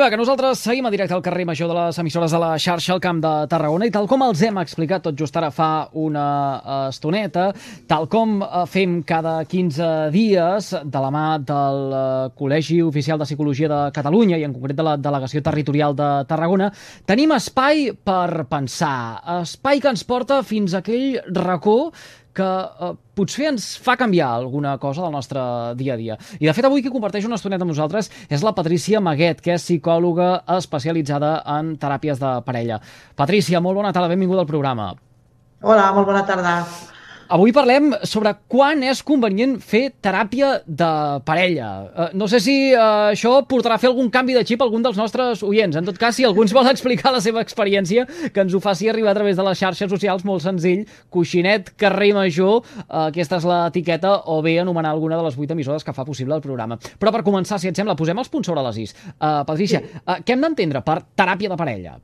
va, 0.00 0.08
que 0.10 0.18
nosaltres 0.18 0.60
seguim 0.60 0.86
a 0.88 0.90
directe 0.90 1.14
al 1.14 1.22
carrer 1.22 1.44
major 1.46 1.68
de 1.70 1.74
les 1.76 1.98
emissores 2.02 2.32
de 2.34 2.38
la 2.42 2.56
xarxa 2.58 2.92
al 2.94 3.00
Camp 3.00 3.20
de 3.22 3.30
Tarragona 3.48 3.86
i 3.86 3.92
tal 3.94 4.08
com 4.10 4.24
els 4.26 4.40
hem 4.42 4.58
explicat 4.60 5.04
tot 5.06 5.16
just 5.16 5.36
ara 5.38 5.52
fa 5.54 5.68
una 6.02 6.24
eh, 6.58 6.78
estoneta, 6.90 7.44
tal 7.88 8.08
com 8.12 8.40
eh, 8.42 8.64
fem 8.72 8.98
cada 9.06 9.36
15 9.46 10.10
dies 10.14 10.72
de 10.82 11.04
la 11.04 11.12
mà 11.14 11.24
del 11.38 11.80
uh, 11.92 12.02
Col·legi 12.36 12.80
Oficial 12.84 13.20
de 13.20 13.28
Psicologia 13.28 13.70
de 13.70 13.80
Catalunya 13.94 14.40
i 14.40 14.44
en 14.48 14.56
concret 14.56 14.76
de 14.76 14.86
la 14.86 14.96
Delegació 14.98 15.44
Territorial 15.46 15.96
de 15.96 16.10
Tarragona, 16.28 16.72
tenim 17.06 17.36
espai 17.36 17.90
per 17.96 18.46
pensar, 18.50 19.22
espai 19.40 19.80
que 19.80 19.92
ens 19.94 20.04
porta 20.08 20.42
fins 20.46 20.74
a 20.74 20.82
aquell 20.84 21.20
racó 21.30 21.92
que 22.36 22.46
eh, 22.46 22.92
potser 23.16 23.48
ens 23.50 23.68
fa 23.82 23.96
canviar 23.98 24.28
alguna 24.36 24.76
cosa 24.82 25.04
del 25.04 25.14
nostre 25.14 25.40
dia 25.80 25.94
a 25.94 26.00
dia. 26.00 26.18
I 26.40 26.48
de 26.48 26.56
fet 26.56 26.68
avui 26.68 26.84
qui 26.84 26.92
comparteix 26.92 27.28
una 27.28 27.38
estoneta 27.40 27.64
amb 27.64 27.72
nosaltres 27.72 28.10
és 28.28 28.44
la 28.44 28.54
Patrícia 28.56 29.00
Maguet, 29.00 29.40
que 29.44 29.56
és 29.56 29.64
psicòloga 29.64 30.42
especialitzada 30.58 31.38
en 31.56 31.76
teràpies 31.80 32.20
de 32.22 32.36
parella. 32.46 32.80
Patrícia, 33.16 33.62
molt 33.64 33.80
bona 33.80 33.94
tarda, 33.96 34.12
benvinguda 34.12 34.44
al 34.44 34.52
programa. 34.52 34.92
Hola, 35.64 35.88
molt 35.96 36.12
bona 36.12 36.26
tarda. 36.28 36.60
Avui 37.26 37.50
parlem 37.50 37.88
sobre 38.06 38.30
quan 38.46 38.84
és 38.86 39.00
convenient 39.02 39.56
fer 39.58 39.88
teràpia 40.04 40.60
de 40.62 40.90
parella. 41.26 41.70
Uh, 41.82 42.06
no 42.14 42.28
sé 42.30 42.38
si 42.42 42.54
uh, 42.70 43.10
això 43.10 43.40
portarà 43.50 43.74
a 43.74 43.82
fer 43.82 43.90
algun 43.90 44.12
canvi 44.14 44.36
de 44.36 44.44
xip 44.46 44.62
a 44.62 44.66
algun 44.68 44.84
dels 44.84 44.98
nostres 45.00 45.42
oients. 45.42 45.74
En 45.74 45.88
tot 45.88 45.98
cas, 45.98 46.14
si 46.14 46.26
algú 46.28 46.44
ens 46.44 46.54
vol 46.54 46.70
explicar 46.74 47.10
la 47.14 47.22
seva 47.24 47.42
experiència, 47.42 48.06
que 48.30 48.46
ens 48.46 48.54
ho 48.54 48.62
faci 48.62 48.90
arribar 48.92 49.10
a 49.10 49.18
través 49.18 49.38
de 49.38 49.46
les 49.48 49.58
xarxes 49.58 49.90
socials, 49.90 50.22
molt 50.28 50.46
senzill, 50.46 50.86
coixinet, 51.10 51.74
carrer 51.74 52.12
major, 52.14 52.62
uh, 52.62 53.06
aquesta 53.08 53.40
és 53.42 53.50
l'etiqueta, 53.50 54.20
o 54.30 54.38
bé 54.46 54.60
anomenar 54.62 54.94
alguna 54.94 55.18
de 55.18 55.26
les 55.26 55.38
vuit 55.38 55.50
emissores 55.50 55.82
que 55.82 55.96
fa 55.96 56.06
possible 56.06 56.38
el 56.38 56.44
programa. 56.46 56.78
Però 56.78 57.10
per 57.10 57.26
començar, 57.26 57.58
si 57.58 57.72
et 57.72 57.78
sembla, 57.78 57.98
posem 57.98 58.22
els 58.22 58.30
punts 58.30 58.46
sobre 58.46 58.62
les 58.70 58.84
is. 58.86 58.94
Uh, 59.16 59.42
Patricia, 59.48 59.82
uh, 60.04 60.20
què 60.22 60.36
hem 60.36 60.46
d'entendre 60.46 60.86
per 60.86 61.02
teràpia 61.18 61.50
de 61.50 61.58
parella? 61.58 61.98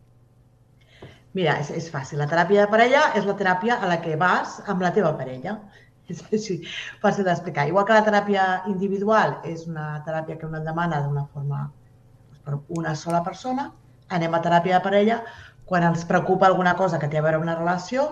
Mira, 1.37 1.55
és, 1.63 1.71
és 1.73 1.89
fàcil. 1.93 2.21
La 2.21 2.29
teràpia 2.29 2.65
de 2.65 2.71
parella 2.73 3.07
és 3.19 3.29
la 3.29 3.37
teràpia 3.39 3.79
a 3.81 3.89
la 3.89 4.01
que 4.05 4.19
vas 4.21 4.59
amb 4.69 4.85
la 4.85 4.93
teva 4.97 5.15
parella. 5.19 5.59
És 6.13 6.19
així, 6.35 6.57
fàcil 7.01 7.25
d'explicar. 7.25 7.69
Igual 7.71 7.87
que 7.89 7.95
la 7.95 8.05
teràpia 8.05 8.47
individual 8.69 9.37
és 9.49 9.63
una 9.71 10.03
teràpia 10.05 10.35
que 10.37 10.49
una 10.49 10.61
demana 10.61 10.99
d'una 11.05 11.23
forma 11.33 11.61
doncs, 11.63 12.41
per 12.45 12.59
una 12.81 12.97
sola 12.99 13.23
persona, 13.25 13.69
anem 14.13 14.35
a 14.35 14.41
teràpia 14.45 14.77
de 14.77 14.85
parella 14.85 15.21
quan 15.65 15.87
ens 15.87 16.03
preocupa 16.05 16.51
alguna 16.51 16.75
cosa 16.77 16.99
que 16.99 17.09
té 17.09 17.21
a 17.21 17.25
veure 17.25 17.39
amb 17.39 17.47
una 17.47 17.55
relació 17.57 18.09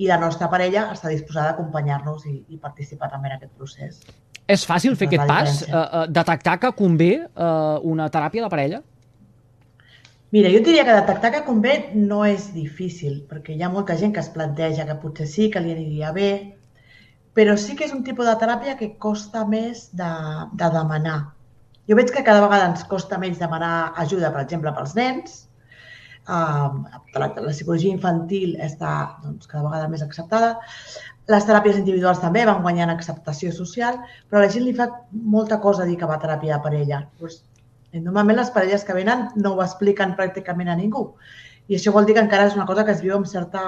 i 0.00 0.08
la 0.08 0.18
nostra 0.18 0.48
parella 0.52 0.88
està 0.94 1.12
disposada 1.12 1.52
a 1.52 1.54
acompanyar-nos 1.54 2.24
i, 2.26 2.38
i 2.48 2.58
participar 2.58 3.12
també 3.12 3.30
en 3.30 3.36
aquest 3.36 3.52
procés. 3.60 4.00
És 4.46 4.64
fàcil 4.66 4.96
fer 4.98 5.08
aquest 5.10 5.28
pas? 5.28 5.62
Uh, 5.66 5.76
uh, 5.76 6.02
detectar 6.10 6.56
que 6.62 6.72
convé 6.78 7.12
uh, 7.20 7.78
una 7.84 8.08
teràpia 8.12 8.44
de 8.44 8.50
parella? 8.52 8.82
Mira, 10.34 10.50
jo 10.50 10.60
diria 10.66 10.84
que 10.84 10.94
detectar 10.94 11.30
que 11.32 11.44
convé 11.46 11.74
no 11.94 12.24
és 12.26 12.48
difícil, 12.54 13.20
perquè 13.30 13.54
hi 13.54 13.62
ha 13.62 13.70
molta 13.70 13.94
gent 14.00 14.12
que 14.14 14.22
es 14.24 14.30
planteja 14.34 14.86
que 14.88 14.98
potser 15.02 15.26
sí, 15.30 15.46
que 15.54 15.62
li 15.62 15.70
aniria 15.74 16.10
bé, 16.16 16.30
però 17.36 17.54
sí 17.60 17.76
que 17.78 17.86
és 17.86 17.94
un 17.94 18.02
tipus 18.02 18.26
de 18.26 18.34
teràpia 18.40 18.74
que 18.80 18.94
costa 19.06 19.44
més 19.46 19.86
de, 20.00 20.10
de 20.62 20.70
demanar. 20.74 21.18
Jo 21.86 21.98
veig 21.98 22.10
que 22.10 22.24
cada 22.26 22.42
vegada 22.42 22.70
ens 22.72 22.84
costa 22.90 23.20
menys 23.22 23.38
demanar 23.38 23.92
ajuda, 24.02 24.32
per 24.34 24.42
exemple, 24.42 24.74
pels 24.74 24.96
nens. 24.98 25.42
La, 26.26 27.26
la 27.30 27.52
psicologia 27.52 27.94
infantil 27.94 28.56
està 28.68 28.94
doncs, 29.22 29.46
cada 29.46 29.68
vegada 29.68 29.90
més 29.92 30.02
acceptada. 30.02 30.56
Les 31.30 31.46
teràpies 31.46 31.78
individuals 31.78 32.22
també 32.22 32.42
van 32.48 32.64
guanyant 32.64 32.90
acceptació 32.90 33.52
social, 33.54 34.00
però 34.26 34.42
a 34.42 34.48
la 34.48 34.50
gent 34.56 34.66
li 34.66 34.74
fa 34.74 34.88
molta 35.36 35.60
cosa 35.62 35.86
dir 35.86 36.00
que 36.00 36.10
va 36.10 36.18
a 36.18 36.24
teràpia 36.24 36.56
de 36.56 36.64
parella. 36.66 37.04
Pues, 37.96 38.04
Normalment 38.04 38.36
les 38.36 38.50
parelles 38.50 38.84
que 38.84 38.94
venen 38.94 39.28
no 39.36 39.54
ho 39.54 39.62
expliquen 39.64 40.16
pràcticament 40.16 40.68
a 40.68 40.76
ningú. 40.76 41.14
I 41.68 41.78
això 41.78 41.92
vol 41.92 42.06
dir 42.06 42.14
que 42.14 42.22
encara 42.22 42.46
és 42.46 42.54
una 42.54 42.66
cosa 42.66 42.84
que 42.84 42.92
es 42.92 43.00
viu 43.02 43.16
amb 43.16 43.26
certa 43.26 43.62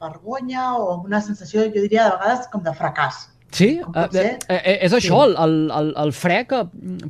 vergonya 0.00 0.76
o 0.78 0.94
amb 0.94 1.08
una 1.10 1.20
sensació, 1.20 1.66
jo 1.66 1.82
diria, 1.82 2.06
de 2.06 2.14
vegades 2.16 2.46
com 2.52 2.62
de 2.62 2.72
fracàs. 2.72 3.26
Sí, 3.50 3.80
eh, 3.80 4.08
eh, 4.12 4.38
eh, 4.48 4.78
és 4.84 4.92
això, 4.92 5.22
sí. 5.24 5.34
el, 5.40 5.70
el, 5.72 5.90
el 5.96 6.10
fre 6.12 6.42
que 6.48 6.58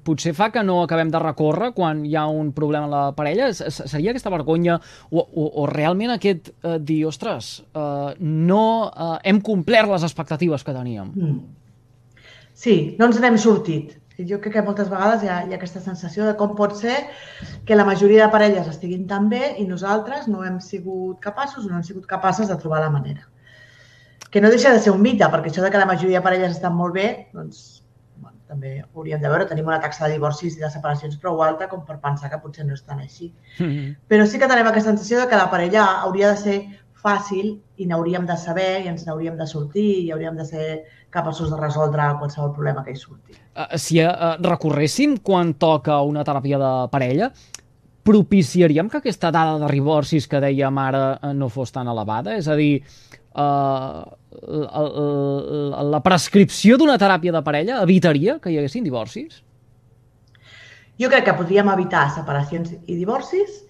potser 0.07 0.33
fa 0.39 0.53
que 0.55 0.63
no 0.63 0.85
acabem 0.85 1.11
de 1.11 1.19
recórrer 1.19 1.73
quan 1.75 2.05
hi 2.07 2.15
ha 2.15 2.29
un 2.31 2.53
problema 2.55 2.87
a 2.87 2.93
la 2.93 3.05
parella. 3.15 3.51
Seria 3.53 4.15
aquesta 4.15 4.31
vergonya 4.31 4.79
o, 5.11 5.19
o, 5.23 5.49
o 5.63 5.67
realment 5.71 6.15
aquest 6.15 6.53
eh, 6.63 6.79
dir, 6.79 7.05
ostres, 7.11 7.65
eh, 7.75 8.11
no 8.23 8.65
eh, 8.89 9.15
hem 9.31 9.43
complert 9.43 9.91
les 9.91 10.07
expectatives 10.07 10.67
que 10.67 10.75
teníem? 10.75 11.11
Mm. 11.15 11.41
Sí, 12.59 12.79
no 12.99 13.11
ens 13.11 13.19
n'hem 13.23 13.39
sortit 13.39 13.99
jo 14.27 14.41
crec 14.43 14.57
que 14.57 14.63
moltes 14.67 14.89
vegades 14.91 15.23
hi 15.23 15.29
ha, 15.31 15.39
hi 15.47 15.53
ha 15.53 15.57
aquesta 15.57 15.81
sensació 15.81 16.27
de 16.27 16.35
com 16.37 16.55
pot 16.59 16.75
ser 16.77 16.97
que 17.67 17.77
la 17.77 17.85
majoria 17.87 18.25
de 18.25 18.33
parelles 18.33 18.69
estiguin 18.71 19.07
tan 19.07 19.29
bé 19.31 19.55
i 19.63 19.67
nosaltres 19.67 20.27
no 20.29 20.45
hem 20.45 20.59
sigut 20.61 21.21
capaços 21.23 21.67
o 21.67 21.69
no 21.69 21.77
hem 21.79 21.85
sigut 21.87 22.07
capaces 22.07 22.49
de 22.51 22.57
trobar 22.59 22.81
la 22.83 22.91
manera. 22.91 23.29
Que 24.31 24.41
no 24.41 24.51
deixa 24.51 24.73
de 24.75 24.81
ser 24.83 24.93
un 24.93 25.03
mite, 25.03 25.25
perquè 25.31 25.53
això 25.53 25.63
de 25.63 25.71
que 25.71 25.79
la 25.79 25.87
majoria 25.87 26.19
de 26.19 26.25
parelles 26.25 26.57
estan 26.57 26.75
molt 26.77 26.97
bé, 26.99 27.07
doncs 27.33 27.85
bueno, 28.17 28.37
també 28.51 28.75
hauríem 28.83 29.23
de 29.23 29.31
veure, 29.31 29.47
tenim 29.47 29.71
una 29.71 29.81
taxa 29.81 30.07
de 30.07 30.19
divorcis 30.19 30.59
i 30.59 30.65
de 30.65 30.73
separacions 30.75 31.17
prou 31.23 31.41
alta 31.47 31.71
com 31.71 31.87
per 31.87 32.01
pensar 32.03 32.33
que 32.33 32.43
potser 32.43 32.67
no 32.67 32.75
estan 32.75 32.99
així. 32.99 33.33
Mm 33.61 33.71
-hmm. 33.71 33.97
Però 34.09 34.27
sí 34.27 34.39
que 34.39 34.49
tenim 34.49 34.67
aquesta 34.67 34.91
sensació 34.91 35.21
de 35.21 35.29
que 35.29 35.37
la 35.37 35.51
parella 35.51 35.87
hauria 36.03 36.31
de 36.31 36.37
ser 36.37 36.59
fàcil 37.03 37.53
i 37.79 37.87
n'hauríem 37.87 38.27
de 38.27 38.37
saber 38.37 38.85
i 38.85 38.89
ens 38.91 39.05
n'hauríem 39.07 39.37
de 39.39 39.47
sortir 39.47 39.87
i 40.03 40.11
hauríem 40.13 40.37
de 40.39 40.47
ser 40.47 40.67
capaços 41.15 41.51
de 41.51 41.61
resoldre 41.61 42.11
qualsevol 42.19 42.53
problema 42.57 42.85
que 42.85 42.93
hi 42.93 42.99
surti. 42.99 43.39
Uh, 43.55 43.79
si 43.79 44.01
uh, 44.03 44.35
recorréssim 44.45 45.19
quan 45.25 45.55
toca 45.61 46.01
una 46.05 46.25
teràpia 46.27 46.59
de 46.61 46.73
parella, 46.93 47.31
propiciaríem 48.09 48.89
que 48.89 49.01
aquesta 49.01 49.31
dada 49.35 49.59
de 49.61 49.73
divorcis 49.73 50.29
que 50.29 50.41
dèiem 50.43 50.79
ara 50.83 51.05
uh, 51.17 51.33
no 51.37 51.51
fos 51.53 51.73
tan 51.73 51.89
elevada? 51.89 52.37
És 52.37 52.49
a 52.49 52.57
dir, 52.59 52.83
uh, 53.35 54.03
la, 54.49 54.87
la, 54.89 55.85
la 55.97 56.03
prescripció 56.05 56.79
d'una 56.81 56.99
teràpia 57.01 57.35
de 57.35 57.45
parella 57.47 57.83
evitaria 57.85 58.39
que 58.43 58.53
hi 58.53 58.59
haguessin 58.61 58.87
divorcis? 58.87 59.45
Jo 60.99 61.07
crec 61.13 61.29
que 61.29 61.37
podríem 61.39 61.69
evitar 61.71 62.09
separacions 62.11 62.75
i 62.75 62.97
divorcis 62.99 63.63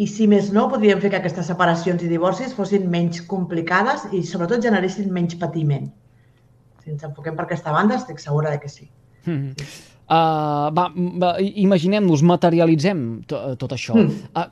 i 0.00 0.06
si 0.08 0.26
més 0.30 0.50
no, 0.54 0.68
podríem 0.72 1.00
fer 1.02 1.10
que 1.12 1.20
aquestes 1.20 1.50
separacions 1.52 2.02
i 2.02 2.10
divorcis 2.10 2.54
fossin 2.56 2.88
menys 2.90 3.20
complicades 3.28 4.08
i 4.12 4.22
sobretot 4.24 4.62
generessin 4.64 5.12
menys 5.12 5.36
patiment. 5.40 5.90
Si 6.82 6.90
ens 6.90 7.04
enfoquem 7.06 7.36
per 7.36 7.44
aquesta 7.44 7.74
banda, 7.74 8.00
estic 8.00 8.22
segura 8.22 8.50
de 8.50 8.62
que 8.62 8.72
sí. 8.72 8.88
Mm 9.26 9.52
uh, 10.12 10.70
va, 10.74 10.88
va, 10.94 11.30
imaginem-nos, 11.40 12.24
materialitzem 12.26 13.04
tot 13.28 13.74
això. 13.74 13.96
Mm. 13.98 14.28
Uh, 14.34 14.48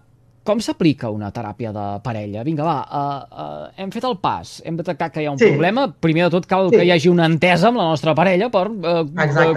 com 0.51 0.59
s'aplica 0.63 1.13
una 1.15 1.31
teràpia 1.35 1.71
de 1.75 1.85
parella? 2.03 2.43
Vinga, 2.47 2.65
va, 2.67 2.79
uh, 2.83 3.43
uh, 3.43 3.67
hem 3.79 3.93
fet 3.95 4.07
el 4.09 4.17
pas, 4.23 4.57
hem 4.67 4.79
detectat 4.81 5.15
que 5.15 5.23
hi 5.23 5.29
ha 5.29 5.35
un 5.37 5.39
sí. 5.39 5.53
problema. 5.53 5.87
Primer 6.03 6.27
de 6.27 6.33
tot 6.35 6.49
cal 6.51 6.73
sí. 6.73 6.81
que 6.81 6.87
hi 6.89 6.91
hagi 6.95 7.13
una 7.13 7.29
entesa 7.31 7.69
amb 7.71 7.79
la 7.79 7.87
nostra 7.93 8.17
parella 8.19 8.51
per 8.51 8.65
uh, 8.73 9.05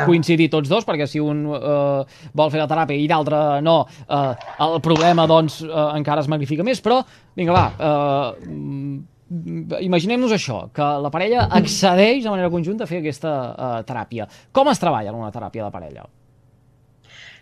coincidir 0.05 0.51
tots 0.53 0.69
dos, 0.69 0.85
perquè 0.85 1.07
si 1.09 1.21
un 1.23 1.47
uh, 1.49 2.05
vol 2.37 2.53
fer 2.53 2.61
la 2.61 2.69
teràpia 2.69 2.99
i 2.99 3.09
l'altre 3.09 3.41
no, 3.65 3.79
uh, 4.05 4.45
el 4.67 4.77
problema 4.85 5.25
doncs 5.29 5.63
uh, 5.65 5.89
encara 5.97 6.21
es 6.21 6.29
magnifica 6.29 6.65
més, 6.67 6.83
però 6.83 7.01
vinga, 7.39 7.57
va, 7.57 7.65
uh, 7.73 9.03
imaginem-nos 9.81 10.37
això, 10.37 10.67
que 10.77 10.89
la 11.01 11.13
parella 11.13 11.47
accedeix 11.61 12.21
de 12.21 12.33
manera 12.33 12.53
conjunta 12.53 12.85
a 12.85 12.91
fer 12.91 13.01
aquesta 13.01 13.37
uh, 13.51 13.77
teràpia. 13.87 14.29
Com 14.53 14.69
es 14.69 14.81
treballa 14.81 15.09
en 15.09 15.23
una 15.25 15.33
teràpia 15.33 15.65
de 15.65 15.73
parella? 15.73 16.05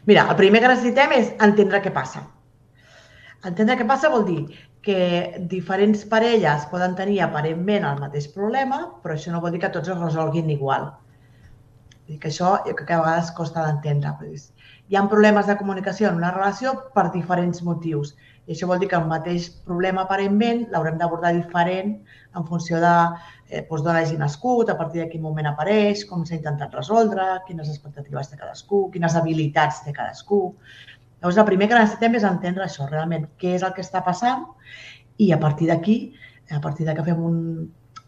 Mira, 0.08 0.30
el 0.32 0.38
primer 0.40 0.64
que 0.64 0.72
necessitem 0.72 1.20
és 1.20 1.36
entendre 1.44 1.84
què 1.84 1.92
passa. 1.94 2.30
Entendre 3.50 3.76
què 3.80 3.86
passa 3.90 4.10
vol 4.14 4.26
dir 4.28 4.42
que 4.86 4.98
diferents 5.50 6.04
parelles 6.10 6.66
poden 6.70 6.94
tenir 6.98 7.22
aparentment 7.26 7.88
el 7.90 8.02
mateix 8.02 8.28
problema, 8.34 8.82
però 9.02 9.16
això 9.16 9.34
no 9.34 9.42
vol 9.42 9.56
dir 9.56 9.62
que 9.64 9.72
tots 9.74 9.90
es 9.90 9.98
resolguin 10.02 10.50
igual. 10.54 10.92
I 12.12 12.18
que 12.22 12.30
això 12.30 12.52
jo 12.68 12.76
crec 12.76 12.88
que 12.90 12.98
a 12.98 13.02
vegades 13.02 13.32
costa 13.38 13.64
d'entendre. 13.66 14.14
Hi 14.92 14.98
ha 14.98 15.06
problemes 15.10 15.48
de 15.50 15.56
comunicació 15.58 16.10
en 16.10 16.20
una 16.22 16.34
relació 16.36 16.76
per 16.96 17.08
diferents 17.14 17.64
motius. 17.66 18.14
I 18.46 18.54
això 18.54 18.68
vol 18.70 18.82
dir 18.82 18.90
que 18.92 18.98
el 18.98 19.10
mateix 19.10 19.48
problema 19.66 20.04
aparentment 20.04 20.66
l'haurem 20.74 20.98
d'abordar 21.02 21.32
diferent 21.36 21.94
en 22.38 22.48
funció 22.50 22.82
de 22.84 22.94
eh, 23.50 23.62
doncs 23.70 23.86
d'on 23.86 24.00
hagi 24.00 24.18
nascut, 24.22 24.70
a 24.70 24.78
partir 24.78 25.02
de 25.04 25.10
quin 25.12 25.22
moment 25.22 25.50
apareix, 25.50 26.04
com 26.10 26.26
s'ha 26.26 26.38
intentat 26.38 26.74
resoldre, 26.78 27.28
quines 27.48 27.70
expectatives 27.70 28.30
té 28.30 28.42
cadascú, 28.42 28.88
quines 28.94 29.16
habilitats 29.16 29.82
té 29.86 29.94
cadascú. 29.98 30.42
Llavors, 31.22 31.38
el 31.38 31.50
primer 31.50 31.68
que 31.70 31.78
necessitem 31.78 32.18
és 32.18 32.26
entendre 32.26 32.66
això, 32.66 32.88
realment, 32.90 33.28
què 33.38 33.54
és 33.58 33.66
el 33.66 33.76
que 33.76 33.86
està 33.86 34.02
passant 34.06 34.48
i 35.22 35.30
a 35.32 35.38
partir 35.40 35.70
d'aquí, 35.70 36.00
a 36.50 36.60
partir 36.64 36.88
de 36.88 36.96
que 36.98 37.06
fem 37.06 37.20
un, 37.22 37.38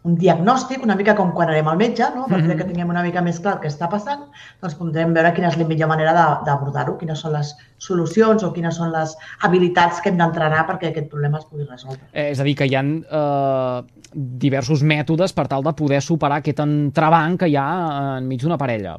un 0.04 0.16
diagnòstic, 0.20 0.82
una 0.84 0.96
mica 0.98 1.14
com 1.16 1.30
quan 1.32 1.48
anem 1.48 1.68
al 1.70 1.78
metge, 1.80 2.04
no? 2.14 2.26
a 2.26 2.28
partir 2.28 2.50
de 2.50 2.56
que 2.58 2.64
mhm. 2.64 2.72
tinguem 2.72 2.90
una 2.92 3.04
mica 3.06 3.22
més 3.24 3.38
clar 3.40 3.54
el 3.56 3.62
que 3.62 3.70
està 3.70 3.88
passant, 3.88 4.26
doncs 4.60 4.74
podrem 4.76 5.14
veure 5.16 5.30
quina 5.36 5.48
és 5.48 5.56
la 5.60 5.68
millor 5.70 5.88
manera 5.88 6.12
d'abordar-ho, 6.44 6.98
quines 7.00 7.22
són 7.24 7.32
les 7.38 7.54
solucions 7.80 8.44
o 8.44 8.50
quines 8.52 8.76
són 8.76 8.92
les 8.92 9.14
habilitats 9.48 10.02
que 10.02 10.12
hem 10.12 10.20
d'entrenar 10.20 10.66
perquè 10.68 10.90
aquest 10.90 11.08
problema 11.12 11.40
es 11.40 11.48
pugui 11.48 11.64
resoldre. 11.70 12.02
Eh, 12.12 12.28
és 12.34 12.42
a 12.42 12.44
dir, 12.44 12.56
que 12.58 12.68
hi 12.68 12.76
ha 12.76 12.84
eh, 12.84 14.04
diversos 14.44 14.84
mètodes 14.84 15.32
per 15.32 15.46
tal 15.54 15.64
de 15.64 15.72
poder 15.78 16.02
superar 16.04 16.42
aquest 16.42 16.60
entrebanc 16.66 17.40
que 17.40 17.52
hi 17.54 17.56
ha 17.56 17.70
enmig 18.18 18.44
d'una 18.44 18.60
parella. 18.60 18.98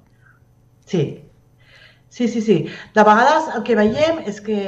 Sí, 0.89 1.05
Sí, 2.15 2.29
sí, 2.29 2.41
sí. 2.41 2.69
De 2.93 3.03
vegades 3.03 3.49
el 3.57 3.63
que 3.67 3.75
veiem 3.75 4.21
és 4.31 4.37
que 4.39 4.59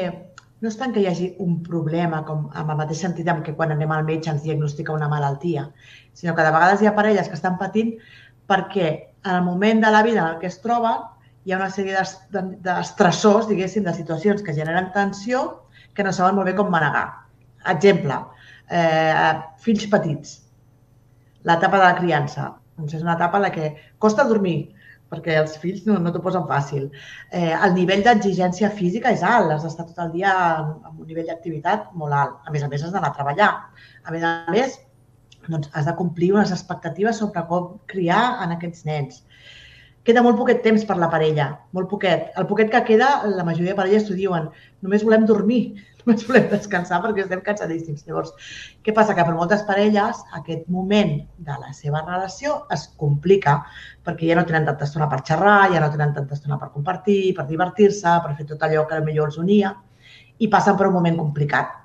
no 0.59 0.67
és 0.67 0.75
tant 0.75 0.91
que 0.91 0.99
hi 0.99 1.05
hagi 1.07 1.27
un 1.39 1.61
problema, 1.63 2.17
com 2.27 2.49
en 2.49 2.73
el 2.73 2.75
mateix 2.75 2.99
sentit 3.05 3.29
en 3.31 3.39
què 3.45 3.53
quan 3.55 3.71
anem 3.71 3.93
al 3.95 4.03
metge 4.03 4.33
ens 4.33 4.43
diagnostica 4.43 4.91
una 4.91 5.07
malaltia, 5.07 5.63
sinó 6.11 6.33
que 6.35 6.43
de 6.43 6.51
vegades 6.51 6.83
hi 6.83 6.89
ha 6.89 6.93
parelles 6.97 7.29
que 7.31 7.39
estan 7.39 7.55
patint 7.61 7.93
perquè 8.51 8.89
en 9.23 9.31
el 9.37 9.45
moment 9.45 9.79
de 9.85 9.93
la 9.95 10.03
vida 10.03 10.25
en 10.25 10.33
el 10.33 10.41
que 10.41 10.51
es 10.51 10.59
troben 10.59 11.05
hi 11.47 11.55
ha 11.55 11.61
una 11.61 11.71
sèrie 11.71 12.03
d'estressors, 12.67 13.47
diguéssim, 13.47 13.87
de 13.87 13.95
situacions 13.95 14.43
que 14.43 14.59
generen 14.59 14.91
tensió 14.91 15.47
que 15.95 16.03
no 16.03 16.11
saben 16.11 16.35
molt 16.35 16.51
bé 16.51 16.57
com 16.57 16.67
manegar. 16.67 17.07
Exemple, 17.77 18.19
eh, 18.67 19.35
fills 19.63 19.87
petits, 19.95 20.35
l'etapa 21.47 21.79
de 21.79 21.85
la 21.85 21.95
criança. 22.03 22.57
Doncs 22.75 22.99
és 22.99 23.07
una 23.07 23.15
etapa 23.15 23.39
en 23.39 23.47
la 23.47 23.55
que 23.55 23.71
costa 24.03 24.27
dormir, 24.27 24.73
perquè 25.11 25.37
els 25.41 25.55
fills 25.61 25.85
no, 25.87 25.97
no 26.03 26.11
t'ho 26.13 26.21
posen 26.23 26.47
fàcil. 26.49 26.89
Eh, 27.31 27.53
el 27.53 27.75
nivell 27.77 28.03
d'exigència 28.05 28.71
física 28.79 29.13
és 29.15 29.23
alt, 29.23 29.53
has 29.53 29.63
d'estar 29.65 29.87
tot 29.89 30.01
el 30.05 30.11
dia 30.15 30.33
amb 30.33 30.97
un 30.97 31.07
nivell 31.07 31.29
d'activitat 31.31 31.93
molt 32.01 32.17
alt. 32.17 32.41
A 32.45 32.55
més 32.55 32.65
a 32.65 32.71
més, 32.71 32.83
has 32.83 32.95
d'anar 32.95 33.13
a 33.13 33.17
treballar. 33.17 33.51
A 34.03 34.15
més 34.15 34.25
a 34.27 34.33
més, 34.53 34.79
doncs, 35.47 35.71
has 35.73 35.87
de 35.87 35.95
complir 35.99 36.33
unes 36.35 36.51
expectatives 36.55 37.21
sobre 37.23 37.45
com 37.51 37.77
criar 37.93 38.23
en 38.43 38.55
aquests 38.57 38.85
nens. 38.89 39.23
Queda 40.07 40.21
molt 40.23 40.37
poquet 40.39 40.61
temps 40.63 40.85
per 40.87 40.95
la 40.95 41.09
parella, 41.11 41.49
molt 41.75 41.89
poquet. 41.91 42.29
El 42.39 42.45
poquet 42.47 42.69
que 42.71 42.79
queda, 42.87 43.07
la 43.27 43.43
majoria 43.43 43.73
de 43.73 43.75
parelles 43.75 44.05
t'ho 44.07 44.13
diuen, 44.15 44.45
només 44.85 45.01
volem 45.03 45.25
dormir, 45.27 45.57
només 45.99 46.23
volem 46.29 46.45
descansar 46.53 47.01
perquè 47.03 47.25
estem 47.25 47.41
cansadíssims. 47.43 48.05
Llavors, 48.07 48.31
què 48.85 48.95
passa? 48.95 49.17
Que 49.17 49.25
per 49.27 49.35
moltes 49.35 49.65
parelles 49.67 50.21
aquest 50.39 50.69
moment 50.71 51.11
de 51.49 51.57
la 51.59 51.73
seva 51.75 52.05
relació 52.05 52.55
es 52.71 52.87
complica 53.03 53.57
perquè 54.07 54.31
ja 54.31 54.39
no 54.39 54.45
tenen 54.47 54.69
tanta 54.69 54.87
estona 54.87 55.09
per 55.11 55.19
xerrar, 55.27 55.73
ja 55.75 55.83
no 55.83 55.91
tenen 55.91 56.15
tanta 56.15 56.39
estona 56.39 56.55
per 56.61 56.71
compartir, 56.77 57.35
per 57.35 57.49
divertir-se, 57.51 58.15
per 58.23 58.37
fer 58.39 58.47
tot 58.53 58.63
allò 58.63 58.87
que 58.87 59.03
millor 59.03 59.27
els 59.27 59.41
unia 59.43 59.75
i 60.39 60.47
passen 60.47 60.79
per 60.79 60.87
un 60.87 60.95
moment 61.01 61.19
complicat. 61.19 61.75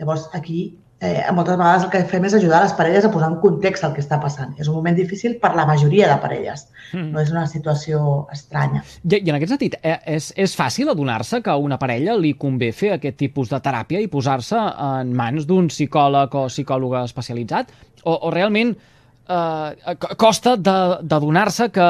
Llavors, 0.00 0.30
aquí 0.32 0.62
eh, 1.00 1.24
moltes 1.32 1.56
vegades 1.56 1.84
el 1.86 1.90
que 1.92 2.02
fem 2.08 2.26
és 2.28 2.34
ajudar 2.36 2.60
les 2.62 2.74
parelles 2.76 3.06
a 3.06 3.10
posar 3.12 3.30
en 3.32 3.38
context 3.42 3.84
el 3.86 3.94
que 3.96 4.02
està 4.04 4.20
passant. 4.20 4.52
És 4.60 4.68
un 4.68 4.76
moment 4.76 4.96
difícil 4.96 5.38
per 5.40 5.54
la 5.56 5.64
majoria 5.68 6.10
de 6.10 6.18
parelles, 6.22 6.66
mm. 6.92 7.08
no 7.14 7.22
és 7.22 7.32
una 7.32 7.46
situació 7.50 8.02
estranya. 8.32 8.84
I, 9.02 9.16
i 9.16 9.32
en 9.32 9.38
aquest 9.38 9.54
sentit, 9.56 9.78
eh, 9.80 9.96
és, 10.16 10.30
és 10.36 10.56
fàcil 10.56 10.92
adonar-se 10.92 11.40
que 11.44 11.52
a 11.52 11.58
una 11.60 11.80
parella 11.80 12.18
li 12.20 12.34
convé 12.38 12.70
fer 12.76 12.94
aquest 12.96 13.18
tipus 13.22 13.52
de 13.52 13.60
teràpia 13.64 14.02
i 14.04 14.10
posar-se 14.12 14.60
en 14.60 15.14
mans 15.16 15.48
d'un 15.48 15.70
psicòleg 15.72 16.36
o 16.36 16.46
psicòloga 16.52 17.06
especialitzat? 17.08 17.72
O, 18.04 18.16
o 18.28 18.32
realment 18.34 18.74
eh, 18.76 19.96
costa 20.20 20.56
d'adonar-se 20.60 21.70
que 21.72 21.88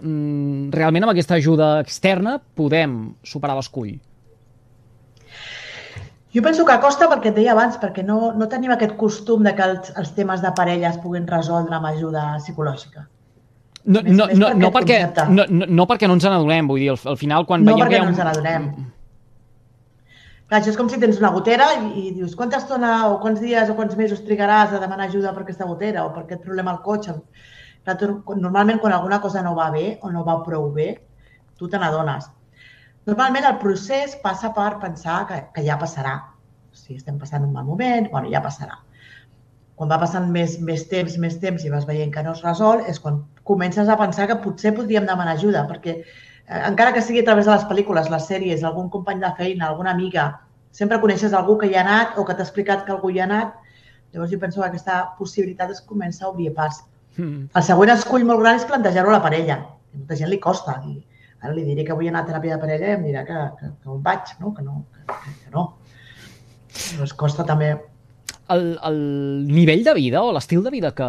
mm, 0.00 0.72
realment 0.72 1.04
amb 1.04 1.14
aquesta 1.14 1.36
ajuda 1.36 1.74
externa 1.84 2.38
podem 2.56 3.12
superar 3.26 3.58
l'escull? 3.60 3.98
Jo 6.32 6.40
penso 6.40 6.64
que 6.64 6.78
costa 6.80 7.10
perquè 7.10 7.28
et 7.28 7.36
deia 7.36 7.52
abans, 7.52 7.76
perquè 7.80 8.04
no, 8.06 8.30
no 8.38 8.48
tenim 8.48 8.72
aquest 8.72 8.94
costum 9.00 9.42
de 9.44 9.52
que 9.56 9.66
els, 9.68 9.90
els 10.00 10.14
temes 10.16 10.40
de 10.40 10.52
parella 10.56 10.88
es 10.88 11.00
puguin 11.02 11.26
resoldre 11.28 11.76
amb 11.76 11.90
ajuda 11.90 12.38
psicològica. 12.40 13.04
No, 13.84 14.00
més, 14.00 14.14
no, 14.16 14.28
més 14.30 14.38
no, 14.38 14.48
no, 14.56 14.70
perquè, 14.72 14.98
no, 15.28 15.44
no, 15.50 15.68
no 15.68 15.86
perquè 15.90 16.08
no 16.08 16.16
ens 16.16 16.24
n'adonem, 16.24 16.70
vull 16.70 16.80
dir, 16.80 16.90
al, 16.94 17.00
al 17.12 17.18
final 17.20 17.44
quan 17.48 17.66
no 17.66 17.74
veiem... 17.74 17.82
No 17.82 17.84
perquè 17.84 18.00
no 18.00 18.10
ens 18.14 18.22
n'adonem. 18.22 18.68
Clar, 20.52 20.60
això 20.60 20.72
és 20.72 20.78
com 20.78 20.88
si 20.92 21.00
tens 21.02 21.20
una 21.20 21.32
gotera 21.34 21.66
i, 21.80 21.90
i 22.00 22.10
dius 22.16 22.36
quanta 22.38 22.62
estona 22.62 22.92
o 23.10 23.18
quants 23.20 23.40
dies 23.42 23.70
o 23.72 23.76
quants 23.76 23.96
mesos 23.98 24.24
trigaràs 24.24 24.72
a 24.72 24.80
demanar 24.80 25.10
ajuda 25.10 25.32
per 25.36 25.44
aquesta 25.44 25.68
gotera 25.68 26.06
o 26.06 26.12
per 26.14 26.24
aquest 26.24 26.46
problema 26.46 26.72
al 26.72 26.82
cotxe. 26.84 27.18
Clar, 27.82 27.98
tu, 28.00 28.12
normalment 28.36 28.80
quan 28.80 28.94
alguna 28.96 29.20
cosa 29.20 29.42
no 29.44 29.56
va 29.58 29.70
bé 29.74 29.98
o 30.00 30.12
no 30.14 30.24
va 30.24 30.40
prou 30.46 30.70
bé, 30.72 30.94
tu 31.58 31.68
te 31.68 31.80
n'adones. 31.80 32.28
Normalment 33.08 33.46
el 33.48 33.58
procés 33.62 34.14
passa 34.22 34.52
per 34.54 34.76
pensar 34.82 35.22
que, 35.28 35.40
que 35.54 35.64
ja 35.66 35.78
passarà. 35.80 36.14
Si 36.72 36.94
estem 36.96 37.18
passant 37.18 37.44
un 37.46 37.52
mal 37.54 37.66
moment, 37.66 38.06
bueno, 38.12 38.30
ja 38.30 38.42
passarà. 38.44 38.78
Quan 39.78 39.90
va 39.90 39.98
passant 39.98 40.28
més, 40.30 40.58
més 40.62 40.84
temps, 40.90 41.16
més 41.18 41.38
temps 41.42 41.64
i 41.64 41.72
vas 41.72 41.86
veient 41.88 42.12
que 42.14 42.22
no 42.22 42.36
es 42.36 42.44
resol, 42.46 42.84
és 42.86 43.00
quan 43.02 43.22
comences 43.48 43.90
a 43.90 43.98
pensar 43.98 44.28
que 44.30 44.38
potser 44.44 44.74
podríem 44.76 45.08
demanar 45.08 45.34
ajuda, 45.34 45.64
perquè 45.66 45.96
eh, 45.98 46.60
encara 46.60 46.92
que 46.94 47.02
sigui 47.02 47.24
a 47.24 47.26
través 47.26 47.48
de 47.48 47.56
les 47.56 47.66
pel·lícules, 47.66 48.10
les 48.12 48.30
sèries, 48.30 48.62
algun 48.62 48.92
company 48.92 49.20
de 49.24 49.32
feina, 49.40 49.66
alguna 49.68 49.96
amiga, 49.96 50.28
sempre 50.70 51.00
coneixes 51.02 51.34
algú 51.34 51.58
que 51.58 51.72
hi 51.72 51.76
ha 51.76 51.82
anat 51.82 52.18
o 52.18 52.24
que 52.28 52.36
t'ha 52.38 52.46
explicat 52.46 52.86
que 52.86 52.94
algú 52.94 53.10
hi 53.10 53.18
ha 53.20 53.26
anat, 53.26 53.56
llavors 54.12 54.30
jo 54.30 54.38
penso 54.38 54.60
que 54.60 54.68
aquesta 54.68 55.02
possibilitat 55.18 55.74
es 55.74 55.82
comença 55.82 56.26
a 56.26 56.30
obrir 56.30 56.52
pas. 56.54 56.84
Mm. 57.16 57.48
El 57.50 57.64
següent 57.66 57.92
escull 57.96 58.24
molt 58.28 58.44
gran 58.44 58.60
és 58.60 58.68
plantejar-ho 58.68 59.10
a 59.10 59.18
la 59.18 59.24
parella. 59.24 59.58
A 59.92 59.98
molta 59.98 60.16
gent 60.20 60.30
li 60.30 60.38
costa. 60.40 60.78
I, 60.86 61.00
Ara 61.42 61.54
li 61.56 61.64
diré 61.66 61.84
que 61.86 61.94
vull 61.98 62.08
anar 62.10 62.22
a 62.22 62.28
teràpia 62.28 62.56
de 62.56 62.62
parella 62.62 62.92
i 62.92 62.96
em 62.96 63.06
dirà 63.08 63.24
que, 63.26 63.38
que, 63.58 63.70
que 63.82 63.90
on 63.90 64.02
vaig, 64.04 64.34
no? 64.40 64.52
Que 64.54 64.62
no, 64.66 64.84
que, 64.94 65.32
que 65.44 65.54
no. 65.54 65.66
Doncs 66.98 67.16
costa 67.18 67.46
també... 67.48 67.74
El, 68.52 68.76
el 68.84 69.00
nivell 69.48 69.82
de 69.86 69.94
vida 69.96 70.22
o 70.22 70.32
l'estil 70.34 70.62
de 70.64 70.70
vida 70.74 70.92
que 70.94 71.08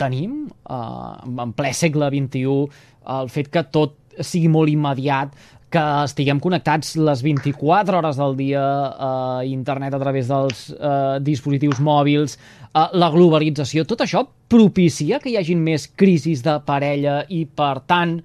tenim 0.00 0.42
eh, 0.48 1.40
en 1.44 1.54
ple 1.56 1.72
segle 1.76 2.10
XXI, 2.12 2.82
el 3.20 3.32
fet 3.32 3.50
que 3.52 3.64
tot 3.72 3.96
sigui 4.20 4.50
molt 4.52 4.72
immediat, 4.72 5.32
que 5.70 5.82
estiguem 6.02 6.40
connectats 6.42 6.96
les 6.98 7.22
24 7.22 8.00
hores 8.00 8.18
del 8.18 8.34
dia 8.36 8.62
a 8.90 9.10
internet 9.46 9.94
a 9.94 10.00
través 10.02 10.28
dels 10.30 10.64
eh, 10.74 11.20
dispositius 11.22 11.78
mòbils, 11.86 12.36
eh, 12.36 12.86
la 12.98 13.10
globalització, 13.14 13.86
tot 13.86 14.02
això 14.02 14.24
propicia 14.50 15.20
que 15.22 15.30
hi 15.30 15.38
hagin 15.38 15.62
més 15.62 15.86
crisis 15.86 16.42
de 16.42 16.56
parella 16.66 17.20
i, 17.28 17.44
per 17.46 17.76
tant, 17.86 18.18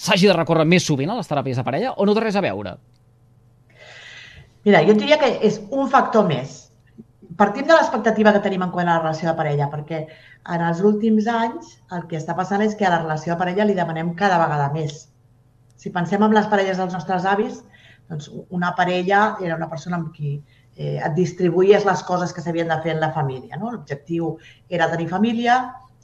s'hagi 0.00 0.30
de 0.30 0.36
recórrer 0.36 0.64
més 0.68 0.86
sovint 0.86 1.12
a 1.12 1.18
les 1.18 1.28
teràpies 1.28 1.60
de 1.60 1.66
parella 1.66 1.92
o 1.96 2.06
no 2.08 2.16
té 2.16 2.24
res 2.24 2.38
a 2.38 2.44
veure? 2.44 2.74
Mira, 4.64 4.82
jo 4.84 4.96
diria 4.96 5.18
que 5.20 5.30
és 5.48 5.60
un 5.70 5.88
factor 5.92 6.26
més. 6.28 6.56
Partim 7.40 7.68
de 7.68 7.76
l'expectativa 7.76 8.32
que 8.34 8.42
tenim 8.44 8.64
en 8.64 8.72
quant 8.74 8.88
a 8.88 8.98
la 8.98 9.02
relació 9.02 9.30
de 9.30 9.36
parella, 9.38 9.70
perquè 9.72 10.02
en 10.54 10.64
els 10.66 10.82
últims 10.84 11.28
anys 11.32 11.76
el 11.96 12.04
que 12.08 12.18
està 12.18 12.36
passant 12.36 12.64
és 12.64 12.76
que 12.76 12.86
a 12.88 12.92
la 12.92 13.00
relació 13.02 13.32
de 13.32 13.40
parella 13.40 13.66
li 13.68 13.76
demanem 13.76 14.12
cada 14.18 14.40
vegada 14.42 14.68
més. 14.74 15.06
Si 15.80 15.92
pensem 15.92 16.24
en 16.24 16.36
les 16.36 16.48
parelles 16.52 16.80
dels 16.80 16.96
nostres 16.96 17.24
avis, 17.28 17.62
doncs 18.10 18.28
una 18.48 18.74
parella 18.76 19.36
era 19.40 19.56
una 19.56 19.68
persona 19.70 19.96
amb 20.00 20.10
qui 20.16 20.34
eh, 20.76 20.98
et 20.98 21.14
distribuïes 21.16 21.86
les 21.88 22.02
coses 22.08 22.34
que 22.36 22.44
s'havien 22.44 22.68
de 22.68 22.80
fer 22.84 22.96
en 22.96 23.00
la 23.04 23.12
família. 23.16 23.56
No? 23.60 23.72
L'objectiu 23.72 24.34
era 24.68 24.90
tenir 24.92 25.08
família, 25.08 25.60